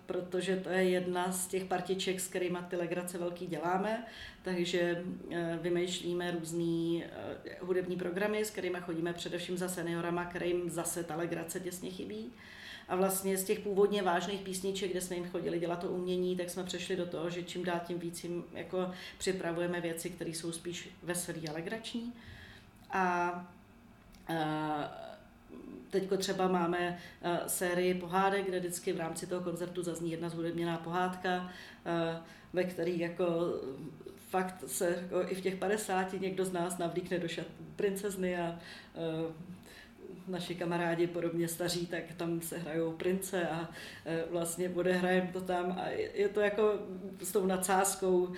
protože 0.07 0.57
to 0.57 0.69
je 0.69 0.85
jedna 0.85 1.33
z 1.33 1.47
těch 1.47 1.65
partiček, 1.65 2.21
s 2.21 2.29
kterými 2.29 2.59
ty 2.69 2.77
legrace 2.77 3.19
velký 3.19 3.47
děláme, 3.47 4.07
takže 4.43 5.05
eh, 5.31 5.59
vymýšlíme 5.63 6.31
různé 6.31 7.05
eh, 7.05 7.57
hudební 7.61 7.97
programy, 7.97 8.45
s 8.45 8.51
kterými 8.51 8.79
chodíme 8.81 9.13
především 9.13 9.59
za 9.59 9.69
seniorama, 9.69 10.25
kterým 10.25 10.71
zase 10.71 11.05
ta 11.05 11.17
legrace 11.17 11.61
těsně 11.61 11.91
chybí. 11.91 12.33
A 12.89 12.97
vlastně 12.97 13.37
z 13.37 13.45
těch 13.45 13.59
původně 13.59 14.03
vážných 14.03 14.41
písniček, 14.41 14.91
kde 14.91 15.01
jsme 15.01 15.17
jim 15.17 15.29
chodili 15.29 15.59
dělat 15.59 15.81
to 15.81 15.89
umění, 15.89 16.37
tak 16.37 16.51
jsme 16.51 16.65
přešli 16.65 16.97
do 16.97 17.07
toho, 17.07 17.31
že 17.31 17.43
čím 17.43 17.65
dál 17.65 17.81
tím 17.87 17.99
víc 17.99 18.25
jim 18.25 18.45
jako 18.55 18.91
připravujeme 19.19 19.81
věci, 19.81 20.11
které 20.11 20.31
jsou 20.31 20.53
spíš 20.53 20.91
veselý 21.03 21.49
a 21.49 21.53
legrační. 21.53 22.13
A, 22.91 23.03
a 24.29 25.10
Teďko 25.91 26.17
třeba 26.17 26.49
máme 26.49 26.99
uh, 27.25 27.37
sérii 27.47 27.95
pohádek, 27.95 28.47
kde 28.47 28.59
vždycky 28.59 28.93
v 28.93 28.99
rámci 28.99 29.27
toho 29.27 29.41
koncertu 29.41 29.83
zazní 29.83 30.11
jedna 30.11 30.29
zhudebněná 30.29 30.79
pohádka, 30.79 31.41
uh, 31.43 32.25
ve 32.53 32.65
který 32.65 32.99
jako 32.99 33.25
fakt 34.29 34.65
se 34.67 34.99
jako 35.03 35.33
i 35.33 35.35
v 35.35 35.41
těch 35.41 35.57
50 35.57 36.13
někdo 36.13 36.45
z 36.45 36.53
nás 36.53 36.79
navlíkne 36.79 37.19
do 37.19 37.29
šat 37.29 37.47
princezny 37.77 38.39
a 38.39 38.59
uh, 38.95 39.33
naši 40.29 40.55
kamarádi 40.55 41.07
podobně 41.07 41.49
staří, 41.49 41.87
tak 41.87 42.03
tam 42.17 42.41
se 42.41 42.59
hrajou 42.59 42.93
prince 42.93 43.49
a 43.49 43.69
vlastně 44.31 44.71
odehrajeme 44.71 45.31
to 45.33 45.41
tam 45.41 45.73
a 45.73 45.89
je 46.15 46.29
to 46.29 46.41
jako 46.41 46.79
s 47.23 47.33
tou 47.33 47.47
nadsázkou 47.47 48.33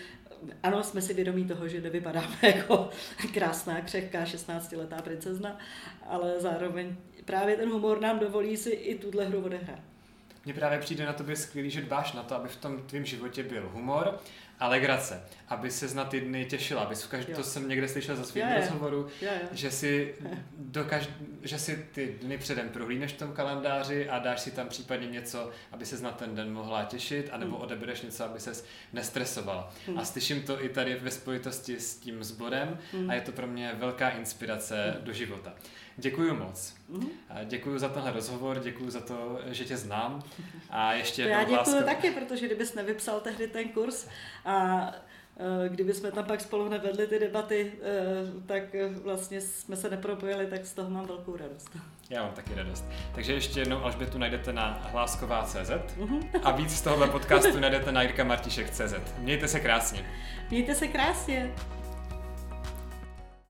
ano, 0.62 0.82
jsme 0.82 1.02
si 1.02 1.14
vědomí 1.14 1.44
toho, 1.44 1.68
že 1.68 1.80
nevypadáme 1.80 2.36
jako 2.42 2.90
krásná, 3.34 3.80
křehká 3.80 4.24
16-letá 4.24 5.02
princezna, 5.02 5.58
ale 6.06 6.40
zároveň 6.40 6.96
právě 7.24 7.56
ten 7.56 7.70
humor 7.70 8.00
nám 8.00 8.18
dovolí 8.18 8.56
si 8.56 8.70
i 8.70 8.98
tuhle 8.98 9.24
hru 9.24 9.44
odehrát. 9.44 9.80
Mně 10.44 10.54
právě 10.54 10.78
přijde 10.78 11.06
na 11.06 11.12
tobě 11.12 11.36
skvělý, 11.36 11.70
že 11.70 11.82
dbáš 11.82 12.12
na 12.12 12.22
to, 12.22 12.34
aby 12.34 12.48
v 12.48 12.56
tom 12.56 12.82
tvém 12.82 13.04
životě 13.04 13.42
byl 13.42 13.70
humor 13.72 14.18
a 14.62 14.68
legrace, 14.68 15.22
aby 15.48 15.70
se 15.70 15.94
na 15.94 16.04
ty 16.04 16.20
dny 16.20 16.44
těšila, 16.44 16.82
aby 16.82 16.94
každý, 17.08 17.32
to 17.34 17.42
jsem 17.42 17.68
někde 17.68 17.88
slyšel 17.88 18.16
za 18.16 18.24
svým 18.24 18.44
rozhovoru, 18.56 19.06
že 19.52 19.70
si, 19.70 20.14
dokaž, 20.58 21.08
že 21.42 21.58
si 21.58 21.86
ty 21.92 22.18
dny 22.22 22.38
předem 22.38 22.68
prohlídneš 22.68 23.12
v 23.12 23.18
tom 23.18 23.32
kalendáři 23.32 24.08
a 24.08 24.18
dáš 24.18 24.40
si 24.40 24.50
tam 24.50 24.68
případně 24.68 25.06
něco, 25.06 25.50
aby 25.72 25.86
se 25.86 26.02
na 26.02 26.10
ten 26.10 26.34
den 26.34 26.52
mohla 26.52 26.84
těšit, 26.84 27.28
anebo 27.32 27.56
hmm. 27.56 27.64
odebereš 27.64 28.02
něco, 28.02 28.24
aby 28.24 28.40
ses 28.40 28.64
nestresovala. 28.92 29.72
Hmm. 29.86 29.98
A 29.98 30.04
slyším 30.04 30.42
to 30.42 30.64
i 30.64 30.68
tady 30.68 30.94
ve 30.94 31.10
spojitosti 31.10 31.80
s 31.80 31.96
tím 31.96 32.24
sborem 32.24 32.78
hmm. 32.92 33.10
a 33.10 33.14
je 33.14 33.20
to 33.20 33.32
pro 33.32 33.46
mě 33.46 33.72
velká 33.74 34.08
inspirace 34.10 34.90
hmm. 34.90 35.04
do 35.04 35.12
života. 35.12 35.54
Děkuji 35.96 36.32
moc. 36.32 36.74
Mm-hmm. 36.92 37.08
Děkuji 37.44 37.78
za 37.78 37.88
tenhle 37.88 38.12
rozhovor, 38.12 38.60
děkuji 38.64 38.90
za 38.90 39.00
to, 39.00 39.38
že 39.46 39.64
tě 39.64 39.76
znám. 39.76 40.22
A 40.70 40.92
ještě 40.92 41.22
to 41.22 41.28
já 41.28 41.40
děkuji 41.40 41.56
láska... 41.56 41.82
taky, 41.82 42.10
protože 42.10 42.46
kdybys 42.46 42.74
nevypsal 42.74 43.20
tehdy 43.20 43.48
ten 43.48 43.68
kurz 43.68 44.06
a 44.44 44.86
e, 45.64 45.68
kdyby 45.68 45.94
jsme 45.94 46.12
tam 46.12 46.24
pak 46.24 46.40
spolu 46.40 46.68
nevedli 46.68 47.06
ty 47.06 47.18
debaty, 47.18 47.72
e, 47.82 48.46
tak 48.46 48.62
vlastně 49.02 49.40
jsme 49.40 49.76
se 49.76 49.90
nepropojili, 49.90 50.46
tak 50.46 50.66
z 50.66 50.72
toho 50.72 50.90
mám 50.90 51.06
velkou 51.06 51.36
radost. 51.36 51.70
Já 52.10 52.22
mám 52.22 52.32
taky 52.32 52.54
radost. 52.54 52.84
Takže 53.14 53.32
ještě 53.32 53.60
jednou 53.60 53.84
Alžbětu 53.84 54.18
najdete 54.18 54.52
na 54.52 54.88
hlásková.cz 54.92 55.70
mm-hmm. 55.70 56.40
a 56.42 56.50
víc 56.50 56.70
z 56.70 56.82
tohohle 56.82 57.08
podcastu 57.08 57.60
najdete 57.60 57.92
na 57.92 58.02
jirkamartišek.cz. 58.02 58.94
Mějte 59.18 59.48
se 59.48 59.60
krásně. 59.60 60.04
Mějte 60.50 60.74
se 60.74 60.88
krásně. 60.88 61.54